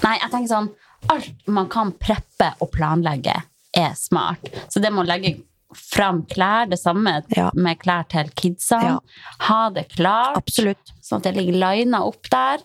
[0.04, 0.72] nei, jeg tenker sånn
[1.14, 3.36] Alt man kan preppe og planlegge,
[3.78, 4.48] er smart.
[4.74, 5.36] Så det med å legge
[5.74, 7.50] fram klær, det samme Ja.
[7.54, 8.82] med klær til kidsa.
[8.84, 9.00] Ja.
[9.48, 10.92] Ha det klart, Absolutt.
[11.02, 12.60] sånn at det ligger lina opp der.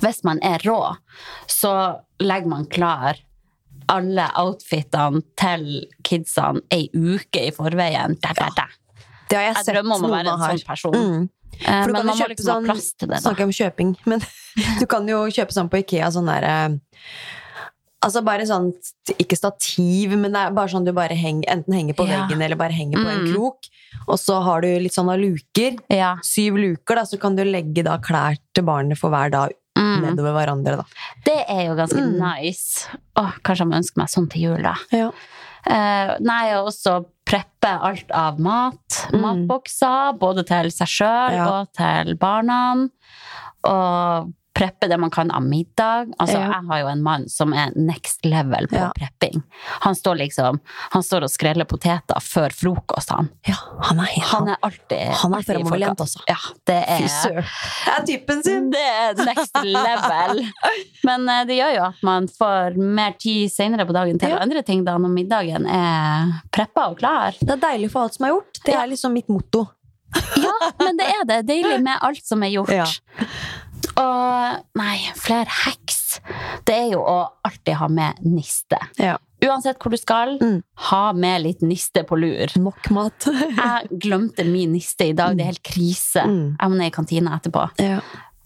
[0.00, 0.96] Hvis man er rå,
[1.48, 3.16] så legger man klar
[3.88, 8.14] alle outfitene til kidsene ei uke i forveien.
[8.22, 8.66] Da, da, da.
[9.28, 10.92] Det har jeg, Jeg sett drømmer om å være en sånn person.
[10.94, 11.28] Mm.
[11.60, 13.16] Eh, For du Men kan jo kjøpe liksom sånn- plass til det.
[13.16, 13.20] da.
[13.20, 14.20] Snakker om kjøping, men
[14.80, 16.78] du kan jo kjøpe sånn på Ikea, sånn der eh,
[18.02, 18.70] Altså bare sånn,
[19.20, 22.22] ikke stativ, men det er bare sånn du bare henger, enten henger på Ja.
[22.26, 23.34] veggen eller bare henger på en Mm.
[23.34, 23.58] krok.
[24.08, 25.76] Og så har du litt sånne luker.
[25.90, 26.16] Ja.
[26.22, 30.00] Syv luker, da, så kan du legge da klær til barnet for hver dag Mm.
[30.16, 30.84] nedover hverandre, da.
[31.24, 32.18] Det er jo ganske Mm.
[32.18, 32.86] nice.
[33.16, 34.74] Åh, kanskje jeg må ønske meg sånn til jul, da.
[34.92, 35.10] Ja.
[35.68, 38.88] Uh, nei, og også preppe alt av mat.
[39.12, 39.20] Mm.
[39.46, 42.88] Matbokser, både til seg sjøl og til barna.
[43.64, 46.10] Og preppe det man kan av middag.
[46.20, 46.50] Altså, Ja.
[46.52, 48.90] Jeg har jo en mann som er next level på Ja.
[48.96, 49.42] prepping.
[49.86, 50.60] Han står liksom
[50.92, 53.30] Han står og skreller poteter før frokost, han.
[53.48, 53.56] ja,
[53.88, 56.20] han er han, Han er alltid Han er alltid fremoverlent, altså.
[56.28, 56.36] Ja,
[56.66, 57.06] det er.
[57.08, 58.70] Det er typen sin!
[58.70, 60.44] det er next level.
[61.04, 64.38] Men eh, det gjør jo at man får mer tid senere på dagen til Ja.
[64.44, 67.32] andre ting da når middagen er preppa og klar.
[67.40, 68.60] Det er deilig for alt som er gjort.
[68.66, 69.68] Det er liksom mitt motto.
[70.36, 71.46] Ja, men det er det.
[71.46, 72.72] Deilig med alt som er gjort.
[72.74, 72.84] Ja.
[73.96, 76.20] Og nei, flere hacks.
[76.66, 78.78] Det er jo å alltid ha med niste.
[78.98, 79.16] Ja.
[79.40, 80.62] Uansett hvor du skal, Mm.
[80.90, 82.52] ha med litt niste på lur.
[82.60, 83.24] Nok mat.
[83.26, 85.36] Jeg glemte min niste i dag.
[85.36, 86.24] Det er helt krise.
[86.26, 86.56] Mm.
[86.60, 87.70] Jeg må ned i kantina etterpå.
[87.80, 88.00] ja.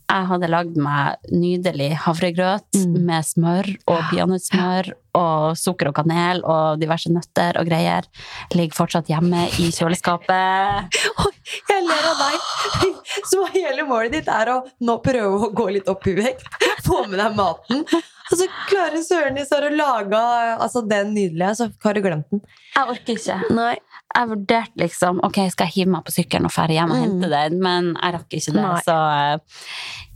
[0.05, 2.99] Jeg hadde lagd meg nydelig havregrøt Mm.
[3.07, 8.05] med smør og peanøttsmør og sukker og kanel og diverse nøtter og greier.
[8.53, 10.99] Ligger fortsatt hjemme i kjøleskapet.
[11.71, 12.49] Jeg ler av deg.
[13.31, 16.47] Så hele målet ditt er å nå prøve å gå litt opp i vekt.
[16.87, 17.85] Få med deg maten.
[18.33, 20.21] Og så klarer Sørenis å lage
[20.57, 22.41] altså, den nydelige, så har du glemt den.
[22.75, 23.37] Jeg orker ikke.
[23.55, 23.75] Nei.
[24.15, 27.05] Jeg vurderte liksom Ok, skal jeg hive meg på sykkelen og dra hjem og Mm.
[27.05, 28.63] hente den, men jeg rakk ikke det.
[28.63, 28.81] Nei.
[28.87, 29.39] Så eh,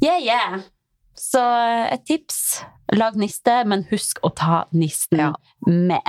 [0.04, 0.58] yeah, yeah.
[1.18, 2.64] Så eh, et tips.
[2.94, 5.32] Lag niste, men husk å ta nisten Ja.
[5.66, 6.00] med.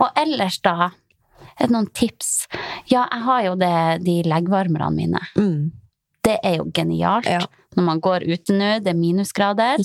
[0.00, 0.90] Og ellers, da?
[1.60, 2.46] Er det noen tips?
[2.90, 5.22] Ja, jeg har jo det, de leggvarmerne mine.
[5.38, 5.70] Mm.
[6.28, 7.26] Det er jo genialt.
[7.30, 7.40] Ja.
[7.78, 9.78] Når man går ute nå, det er minusgrader.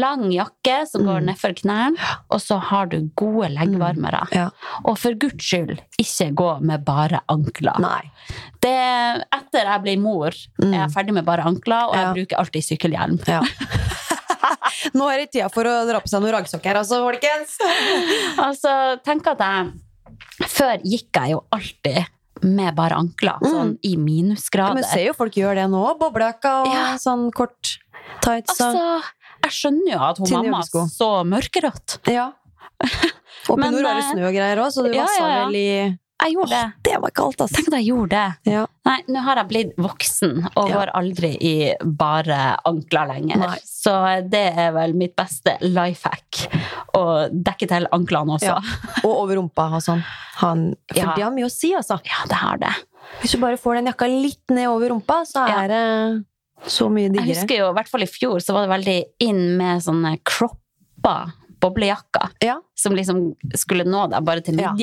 [0.00, 1.26] Lang jakke som går Mm.
[1.30, 4.24] nedfor knærne, og så har du gode leggvarmere.
[4.34, 4.48] Ja.
[4.84, 7.78] Og for guds skyld, ikke gå med bare ankler.
[8.60, 8.74] Det,
[9.32, 10.30] etter jeg blir mor,
[10.60, 10.72] Mm.
[10.74, 12.12] er jeg ferdig med bare ankler, og Ja.
[12.12, 13.20] jeg bruker alltid sykkelhjelm.
[13.28, 13.40] Ja.
[14.96, 17.56] Nå er det tida for å dra på seg noen raggsokker, altså, folkens.
[18.38, 19.72] Altså, tenk at jeg
[20.48, 22.06] Før gikk jeg jo alltid
[22.42, 23.50] med bare ankler, Mm.
[23.52, 24.74] sånn i Ja, minusgrader.
[24.74, 25.98] men ser jo folk gjør det nå.
[25.98, 26.96] Boblejakka og Ja.
[26.96, 27.78] sånn kort
[28.22, 28.60] tights.
[28.60, 29.02] Altså,
[29.44, 30.86] jeg skjønner jo at hun mamma joggesko.
[30.90, 31.98] så mørkerødt.
[32.12, 32.32] Ja.
[33.48, 35.20] Oppe i Men, nord er det eh, snø og greier òg, så du ja, vassa
[35.22, 35.46] ja, ja.
[35.46, 36.90] vel i Jeg gjorde det.
[36.90, 37.54] Det var kaldt, altså.
[37.56, 38.52] Tenk at jeg gjorde det.
[38.52, 38.64] Ja.
[38.88, 41.54] Nei, nå har jeg blitt voksen og går aldri i
[42.02, 43.40] bare ankler lenger.
[43.44, 43.58] Nei.
[43.66, 43.94] Så
[44.30, 46.42] det er vel mitt beste life hack.
[46.98, 48.54] Å dekke til anklene også.
[48.56, 49.02] Ja.
[49.04, 50.02] Og over rumpa og sånn.
[50.42, 51.14] Han, for Ja.
[51.16, 52.00] det har mye å si, altså.
[52.04, 52.74] Ja, det har det.
[53.22, 55.84] Hvis du bare får den jakka litt ned over rumpa, så er det
[56.66, 58.98] så mye Jeg husker jo, i hvert fall i fjor, så var det veldig
[59.28, 62.30] inn med sånne kroppa boblejakker.
[62.44, 64.76] Ja, Som liksom skulle nå deg bare til midjen.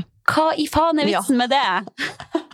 [0.00, 0.04] det.
[0.30, 1.20] Hva i faen er Ja.
[1.20, 1.64] vitsen med det?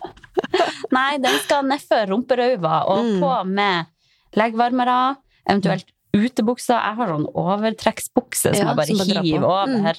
[0.96, 3.20] Nei, den skal nedfor rumperauva og Mm.
[3.20, 3.86] på med
[4.34, 5.16] leggvarmere,
[5.48, 6.74] eventuelt utebukser.
[6.80, 8.86] Jeg har sånn overtrekksbukse som Ja, jeg bare
[9.22, 9.66] hiver over.
[9.94, 9.96] Mm.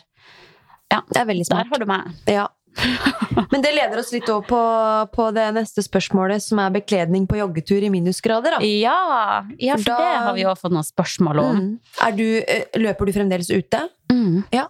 [0.91, 2.11] Ja, er der har du meg.
[2.27, 2.47] Ja.
[3.51, 4.59] Men det leder oss litt over på,
[5.15, 8.57] på det neste spørsmålet, som er bekledning på joggetur i minusgrader.
[8.57, 8.59] Da.
[8.65, 11.55] Ja, ja for Da- det har vi jo fått noen spørsmål om.
[11.59, 11.71] Mm.
[12.07, 13.83] Er du, eh, løper du fremdeles ute?
[14.11, 14.43] Mm.
[14.51, 14.65] Ja.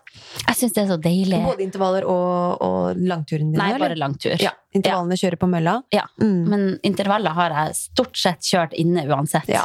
[0.48, 1.40] Jeg syns det er så deilig.
[1.46, 3.58] Både intervaller og, og langturen din?
[3.62, 4.36] Nei, bare langtur.
[4.42, 5.80] Ja, intervallene kjører på mølla?
[5.94, 6.06] Ja.
[6.22, 6.42] Mm.
[6.50, 9.50] Men intervaller har jeg stort sett kjørt inne uansett.
[9.50, 9.64] Ja.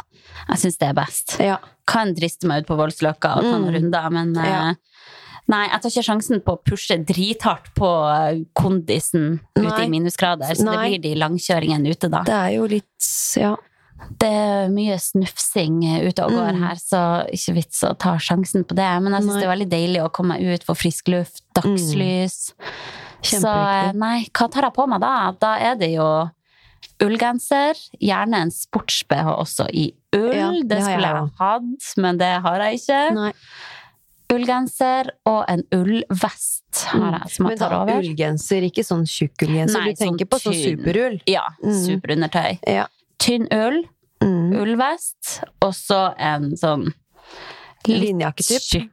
[0.49, 1.37] Jeg syns det er best.
[1.39, 1.57] ja.
[1.87, 3.75] Kan driste meg ut på Voldsløkka og ta noen Mm.
[3.77, 4.69] runder, men Ja.
[4.71, 4.73] eh,
[5.47, 9.85] Nei, jeg tar ikke sjansen på å pushe drithardt på eh, kondisen ute Nei.
[9.85, 10.73] i minusgrader, så Nei.
[10.75, 12.23] det blir de langkjøringene ute da.
[12.27, 13.53] Det er jo litt Ja.
[14.21, 16.59] Det er mye snufsing eh, ute og går Mm.
[16.67, 16.99] her, så
[17.33, 18.89] ikke vits å ta sjansen på det.
[19.01, 22.51] Men jeg syns det er veldig deilig å komme ut, få frisk luft, dagslys.
[23.25, 25.31] Så eh, nei, hva tar jeg på meg da?
[25.39, 26.05] Da er det jo
[27.01, 30.29] ullgenser, gjerne en sports-BH også i ull.
[30.33, 33.01] Ja, det, det skulle jeg jeg ha hatt, men det har jeg ikke.
[33.17, 33.31] Nei.
[34.33, 38.03] Ullgenser og en ullvest har jeg, som Men jeg tar over da over.
[38.03, 39.79] ullgenser, ikke sånn tjukk ullgenser.
[39.79, 41.21] Nei, Du tenker sånn på sånn superull.
[41.27, 41.77] Ja, Mm.
[41.85, 42.59] superundertøy.
[42.67, 42.87] Ja.
[43.19, 43.83] Tynn ull,
[44.21, 44.51] Mm.
[44.57, 46.93] ullvest, og så en sånn
[47.87, 48.89] Linjakketyp.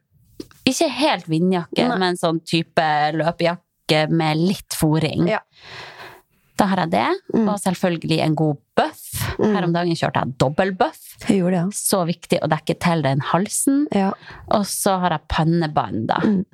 [0.67, 1.99] Ikke helt vindjakke, Nei.
[1.99, 5.27] men sånn type løpejakke med litt foring.
[5.29, 5.41] Ja.
[6.57, 7.49] Da har jeg det, Mm.
[7.49, 9.05] og selvfølgelig en god bøff.
[9.39, 9.55] Mm.
[9.55, 10.35] Her om dagen kjørte jeg.
[11.29, 13.87] Jeg gjorde det, Så viktig å dekke til den halsen.
[13.93, 14.13] ja.
[14.51, 16.21] Og så har jeg pannebånd, da.
[16.23, 16.45] Mm.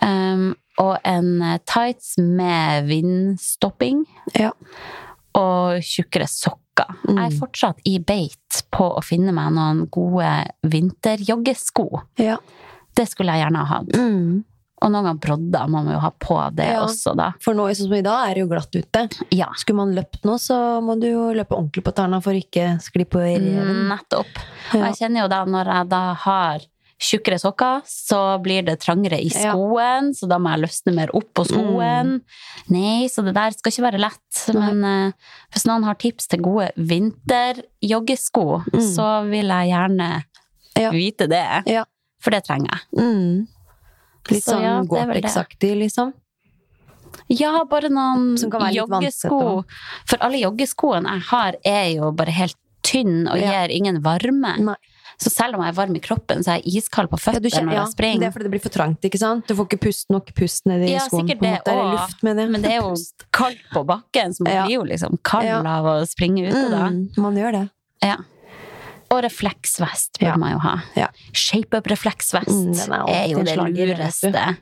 [0.00, 4.04] Um, og en eh, tights med vindstopping.
[4.38, 4.52] Ja.
[5.34, 6.86] Og tjukkere sokker.
[7.08, 7.16] Mm.
[7.18, 12.02] Jeg er fortsatt i beit på å finne meg noen gode vinterjoggesko.
[12.18, 12.36] ja.
[12.94, 13.92] Det skulle jeg gjerne ha hatt.
[14.78, 14.86] Mm.
[14.86, 16.80] Og noen ganger brodder må man jo ha på det Ja.
[16.86, 17.32] også, da.
[17.40, 19.08] For nå, sånn som i dag, er det jo glatt ute.
[19.34, 19.48] Ja.
[19.56, 23.04] Skulle man løpt nå, så må du jo løpe ordentlig på tærne for ikke skli
[23.04, 23.88] på reven.
[23.88, 24.26] Nettopp.
[24.74, 26.60] Og jeg kjenner jo da, når jeg da har
[26.98, 29.52] tjukkere sokker, så blir det trangere i Ja.
[29.52, 32.20] skoen, så da må jeg løsne mer opp på skoen.
[32.68, 34.54] Nei, så det der skal ikke være lett.
[34.54, 34.72] Nei.
[34.72, 35.12] Men uh,
[35.54, 38.80] hvis noen har tips til gode vinterjoggesko, Mm.
[38.94, 40.24] så vil jeg gjerne
[40.76, 40.90] Ja.
[40.90, 41.66] vite det.
[41.66, 41.84] Ja.
[42.20, 42.98] For det trenger jeg.
[42.98, 43.48] Mm.
[44.30, 44.76] Litt sånn ja.
[44.88, 46.12] Gore-Tex-aktig, liksom.
[47.32, 48.36] Ja, bare noen
[48.74, 49.64] joggesko.
[50.08, 53.66] For alle joggeskoene jeg har, er jo bare helt tynne og Ja.
[53.66, 54.54] gir ingen varme.
[54.58, 54.74] Nei.
[55.18, 57.58] Så selv om jeg er varm i kroppen, så er jeg iskald på føttene ja,
[57.58, 58.20] kjenner, når jeg springer.
[58.20, 59.46] det er fordi det blir for trangt, ikke sant?
[59.48, 61.26] Du får ikke pust nok pust ned i Ja, skoen.
[61.26, 62.50] sikkert det måte, eller luft, jeg.
[62.52, 62.94] Men det er jo
[63.32, 66.84] kaldt på bakken, så man blir jo liksom kald av å springe ute da.
[66.88, 67.70] Mm, man gjør det.
[68.06, 68.16] Ja.
[69.10, 70.36] Og refleksvest bør Ja.
[70.36, 70.74] man jo ha.
[70.96, 71.06] Ja.
[71.32, 74.56] Shape-up-refleksvest Mm, er, er jo det slager, lureste.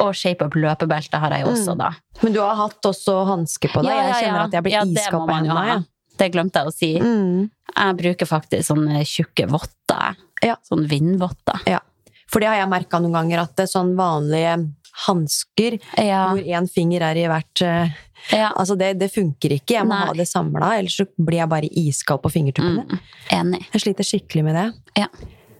[0.00, 1.78] Og shape-up-løpebelte har jeg jo også, Mm.
[1.78, 1.90] da.
[2.22, 3.90] Men du har hatt også hansker på deg.
[3.92, 5.66] jeg kjenner at jeg blir Ja, iskald på hendene.
[5.66, 5.78] Ja.
[6.18, 6.98] Det glemte jeg å si.
[6.98, 7.50] Mm.
[7.76, 10.16] Jeg bruker faktisk sånne tjukke votter.
[10.42, 10.56] Ja.
[10.68, 11.80] Sånn vindvotter.
[12.28, 14.74] For det har jeg merka noen ganger, at det er sånn vanlige
[15.06, 16.28] hansker Ja.
[16.34, 17.88] hvor én finger er i hvert eh,
[18.32, 18.50] ja.
[18.50, 19.78] Altså, det, det funker ikke.
[19.78, 20.06] Jeg må Nei.
[20.10, 22.86] ha det samla, ellers så blir jeg bare iskald på fingertuppene.
[22.88, 23.12] Mm.
[23.38, 23.62] Enig.
[23.72, 24.66] Jeg sliter skikkelig med det.
[25.04, 25.08] Ja.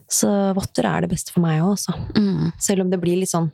[0.08, 1.96] Så votter er det beste for meg òg, altså.
[2.16, 2.50] Mm.
[2.60, 3.50] Selv om det blir litt sånn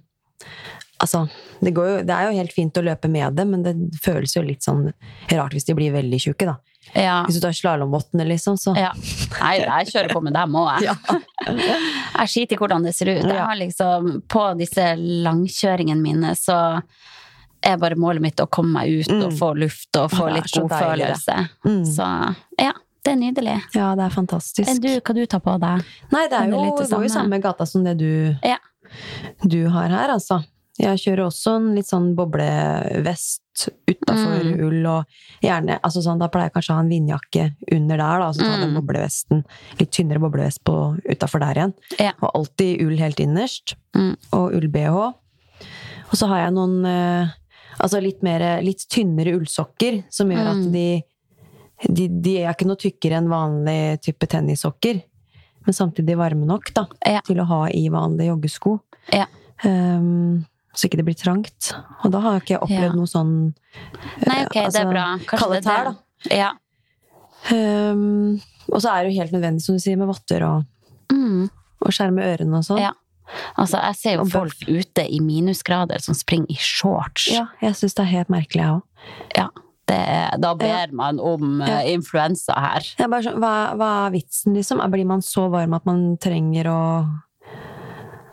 [1.03, 1.25] Altså,
[1.59, 4.31] det, går jo, det er jo helt fint å løpe med det, men det føles
[4.37, 4.87] jo litt sånn
[5.35, 6.55] rart hvis de blir veldig tjukke, da.
[6.95, 7.17] Ja.
[7.27, 8.93] Hvis du tar slalåmvottene, liksom, så ja.
[9.41, 10.95] Nei, jeg kjører på med dem òg, jeg.
[12.15, 13.25] Jeg skiter i hvordan det ser ut.
[13.27, 14.85] Jeg har liksom, på disse
[15.27, 16.57] langkjøringene mine, så
[17.65, 19.39] er bare målet mitt å komme meg ut og Mm.
[19.39, 21.49] få luft og få litt god deilig, følelse.
[21.65, 21.85] Mm.
[21.87, 22.09] Så
[22.61, 22.73] ja,
[23.05, 23.63] det er nydelig.
[23.75, 24.69] Ja, det er fantastisk.
[24.69, 25.85] Enn du, hva du tar på deg?
[26.13, 27.11] Nei, det er jo, det går jo samme.
[27.11, 28.57] samme gata som det du, Ja.
[29.47, 30.45] du har her, altså.
[30.77, 34.61] Jeg kjører også en litt sånn boblevest utafor Mm.
[34.67, 35.05] ull, og
[35.41, 38.35] gjerne altså sånn, Da pleier jeg kanskje å ha en vindjakke under der, da, og
[38.35, 38.81] så ta den Mm.
[38.83, 39.45] boblevesten.
[39.79, 41.75] Litt tynnere boblevest på- utafor der igjen.
[42.01, 42.13] Ja.
[42.21, 43.75] Og alltid ull helt innerst.
[43.95, 44.17] Mm.
[44.33, 45.15] Og ull-bh.
[46.11, 47.29] Og så har jeg noen eh,
[47.81, 50.73] altså litt, mer, litt tynnere ullsokker, som gjør at Mm.
[50.73, 51.03] de,
[51.93, 55.03] de De er ikke noe tykkere enn vanlig type tennissokker.
[55.67, 57.21] Men samtidig varme nok da, Ja.
[57.25, 58.81] til å ha i vanlige joggesko.
[59.13, 59.27] Ja.
[59.65, 60.45] Um,
[60.75, 61.73] så ikke det blir trangt.
[62.05, 62.93] Og da har jeg ikke opplevd Ja.
[62.93, 63.55] noe sånn
[64.27, 65.19] Nei, ok, det altså, er bra.
[65.27, 65.97] Kanskje det er det.
[66.37, 66.51] Ja.
[67.53, 68.41] Um,
[68.73, 70.65] Og så er det jo helt nødvendig, som du sier, med votter og,
[71.13, 71.51] Mm.
[71.83, 72.81] og skjerme ørene og sånn.
[72.81, 72.93] Ja.
[73.59, 77.29] Altså, jeg ser jo folk ute i minusgrader som springer i shorts.
[77.33, 78.83] Ja, jeg syns det er helt merkelig, jeg òg.
[79.37, 79.47] Ja,
[79.89, 80.87] det, er- da ber Ja.
[80.93, 81.81] man om eh, Ja.
[81.97, 82.83] influensa her.
[82.99, 84.81] Er bare sånn, hva, hva er vitsen, liksom?
[84.93, 86.81] Blir man så varm at man trenger å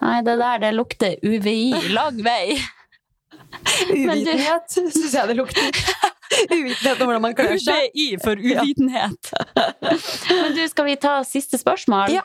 [0.02, 2.58] Nei, det der, det lukter UVI lang vei.
[3.92, 5.72] Uvitenhet du- syns jeg det lukter.
[6.56, 7.92] Uvitenhet om hvordan man klør seg.
[7.94, 9.32] UVI for uvitenhet.
[10.32, 12.16] Men du, skal vi ta siste spørsmål?
[12.16, 12.24] Ja.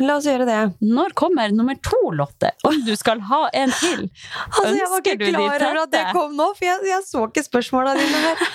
[0.00, 0.58] La oss gjøre det.
[0.84, 2.52] Når kommer nummer to, Lotte?
[2.68, 4.04] Om du skal ha en til?
[4.58, 7.42] Altså, jeg var ikke klar over at det kom nå, for jeg, jeg så ikke
[7.48, 8.36] spørsmåla dine her.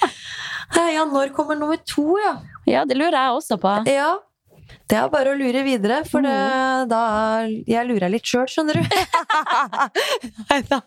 [0.73, 2.31] Eh, Ja, når kommer nummer to, ja?
[2.65, 3.73] Ja, det lurer jeg også på.
[3.91, 4.13] Ja.
[4.89, 6.87] Det er bare å lure videre, for det, Mm.
[6.89, 7.01] da
[7.67, 8.83] Jeg lurer litt sjøl, skjønner du.
[10.49, 10.79] Nei da.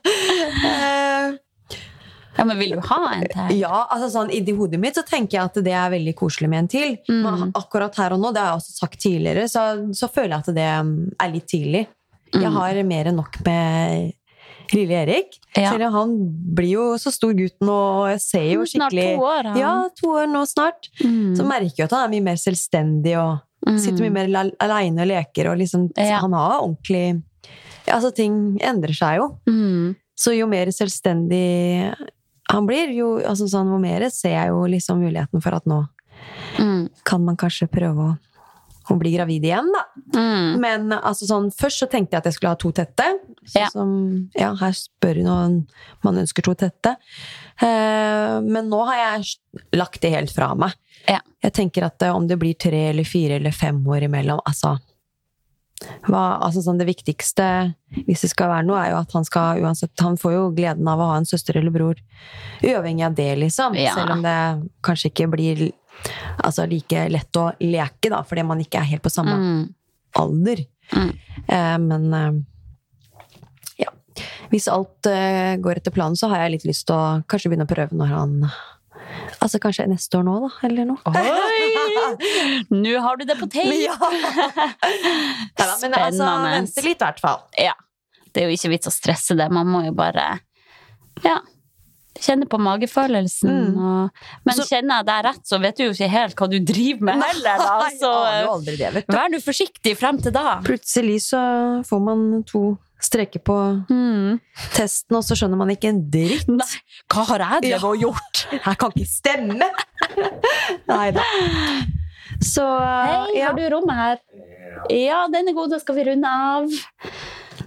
[2.39, 3.57] Ja, men vil du ha en til?
[3.61, 6.59] Ja, altså sånn i hodet mitt så tenker jeg at det er veldig koselig med
[6.65, 6.97] en til.
[7.09, 7.23] Mm.
[7.25, 9.65] Men akkurat her og nå, det har jeg også sagt tidligere, så,
[9.97, 11.87] så føler jeg at det mm, er litt tidlig.
[12.35, 12.57] Jeg Mm.
[12.59, 14.13] har mer enn nok med
[14.75, 15.37] lille Erik.
[15.57, 15.71] Ja.
[15.71, 16.15] Selv om han
[16.59, 19.59] blir jo så stor gutt nå, og jeg ser jo skikkelig Snart to år, han.
[19.61, 20.89] Ja, to år nå snart.
[21.01, 21.37] Mm.
[21.39, 23.79] Så merker jeg at han er mye mer selvstendig og Mm.
[23.83, 24.29] sitter mye mer
[24.63, 25.49] aleine og leker.
[25.51, 26.19] Og liksom, Ja.
[26.21, 27.23] Han har ordentlig
[27.87, 29.39] ja, altså Ting endrer seg jo.
[29.49, 29.97] Mm.
[30.19, 31.95] Så jo mer selvstendig
[32.53, 35.85] han blir, jo altså sånn, hvor mer ser jeg jo liksom muligheten for at nå
[36.59, 36.89] Mm.
[37.05, 38.13] kan man kanskje prøve å,
[38.91, 39.83] å bli gravid igjen, da.
[40.17, 40.59] Mm.
[40.63, 43.05] Men altså sånn, først så tenkte jeg at jeg skulle ha to tette.
[43.45, 43.69] Så, Ja.
[43.71, 45.67] som, ja, her spør hun om
[46.03, 46.97] man ønsker to tette.
[47.61, 49.37] Eh, men nå har jeg
[49.77, 50.73] lagt det helt fra meg.
[51.09, 51.21] Ja.
[51.45, 54.79] Jeg tenker at eh, om det blir tre eller fire eller fem år imellom, altså
[56.07, 57.47] hva, altså sånn Det viktigste,
[58.07, 60.89] hvis det skal være noe, er jo at han skal uansett Han får jo gleden
[60.89, 62.01] av å ha en søster eller bror,
[62.65, 63.77] uavhengig av det, liksom.
[63.77, 63.93] Ja.
[63.95, 64.37] Selv om det
[64.87, 65.67] kanskje ikke blir
[66.41, 69.75] altså, like lett å leke, da, fordi man ikke er helt på samme Mm.
[70.17, 70.65] alder.
[70.93, 71.13] Mm.
[71.49, 72.33] Eh, men eh,
[73.85, 73.91] ja.
[74.49, 77.67] Hvis alt eh, går etter planen, så har jeg litt lyst til å kanskje begynne
[77.69, 78.37] å prøve når han
[79.43, 81.01] Altså kanskje neste år nå, da, eller noe.
[81.13, 82.65] Oi!
[82.73, 83.75] Nå har du det på tape!
[83.83, 83.97] Ja.
[85.57, 87.45] Neida, men altså, vente litt, i hvert fall.
[87.61, 87.75] Ja.
[88.33, 89.47] Det er jo ikke vits å stresse det.
[89.53, 90.25] Man må jo bare
[91.25, 91.39] ja,
[92.21, 93.51] kjenne på magefølelsen.
[93.51, 93.77] Mm.
[93.81, 96.59] Og, men Så- kjenner jeg deg rett, så vet du jo ikke helt hva du
[96.61, 97.63] driver med heller.
[97.63, 97.91] Da.
[98.01, 98.13] Så
[98.67, 100.59] Nei, det, vær nå forsiktig frem til da.
[100.67, 101.41] Plutselig så
[101.87, 103.57] får man to streker på
[103.91, 104.39] Mm.
[104.75, 106.49] testen, og så skjønner man ikke en dritt.
[106.49, 106.67] Nei,
[107.13, 108.47] hva har jeg drevet og gjort?
[108.53, 109.69] Jeg kan ikke stemme!
[110.91, 111.25] Nei da.
[112.43, 113.49] Så Hei, ja.
[113.51, 114.19] har du rommet her?
[114.93, 116.67] Ja, den er god, da skal vi runde av.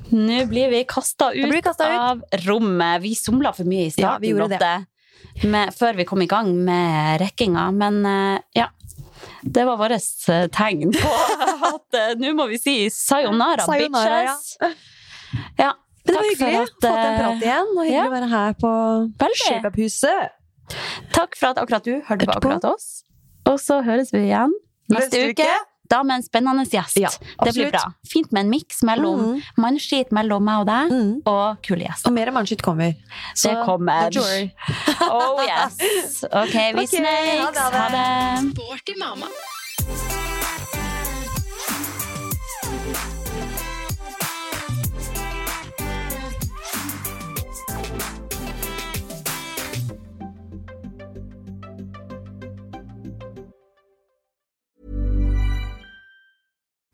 [0.10, 1.82] Nå blir vi kasta ut, ut.
[1.86, 3.02] av rommet.
[3.04, 5.46] Vi somla for mye i Ja, starten, vi gjorde det.
[5.50, 7.68] Med, før vi kom i gang med rekkinga.
[7.78, 8.68] Men eh, ja,
[9.44, 9.94] det var vårt
[10.30, 11.12] eh, tegn på
[11.74, 14.56] at eh, nå må vi si sayonara, Sayonara, bitches.
[14.62, 14.72] Ja.
[15.34, 15.76] Men
[16.06, 18.06] det var hyggelig å få en eh, prat igjen, og hyggelig ja.
[18.08, 18.72] å være her på
[19.22, 19.42] Veldig.
[19.46, 20.38] Shape-up-huset.
[21.14, 22.88] Takk for at akkurat du hørte på akkurat oss.
[23.50, 24.54] Og så høres vi igjen
[24.90, 25.44] neste, uke.
[25.46, 25.58] uke.
[25.90, 27.00] Da med en spennende gjest.
[27.02, 27.10] Ja,
[27.44, 27.82] det blir bra.
[28.06, 29.42] Fint med en miks mellom Mm.
[29.58, 31.22] mannskitt mellom meg og deg, Mm.
[31.26, 32.08] og kule gjester.
[32.08, 32.94] Og mer mannskitt kommer.
[33.44, 34.10] Det kommer.
[34.12, 34.52] don't worry.
[35.10, 36.24] Oh yes.
[36.42, 37.58] Ok, vi okay, snakes.
[37.58, 37.80] ha det.
[37.80, 39.49] Ha det.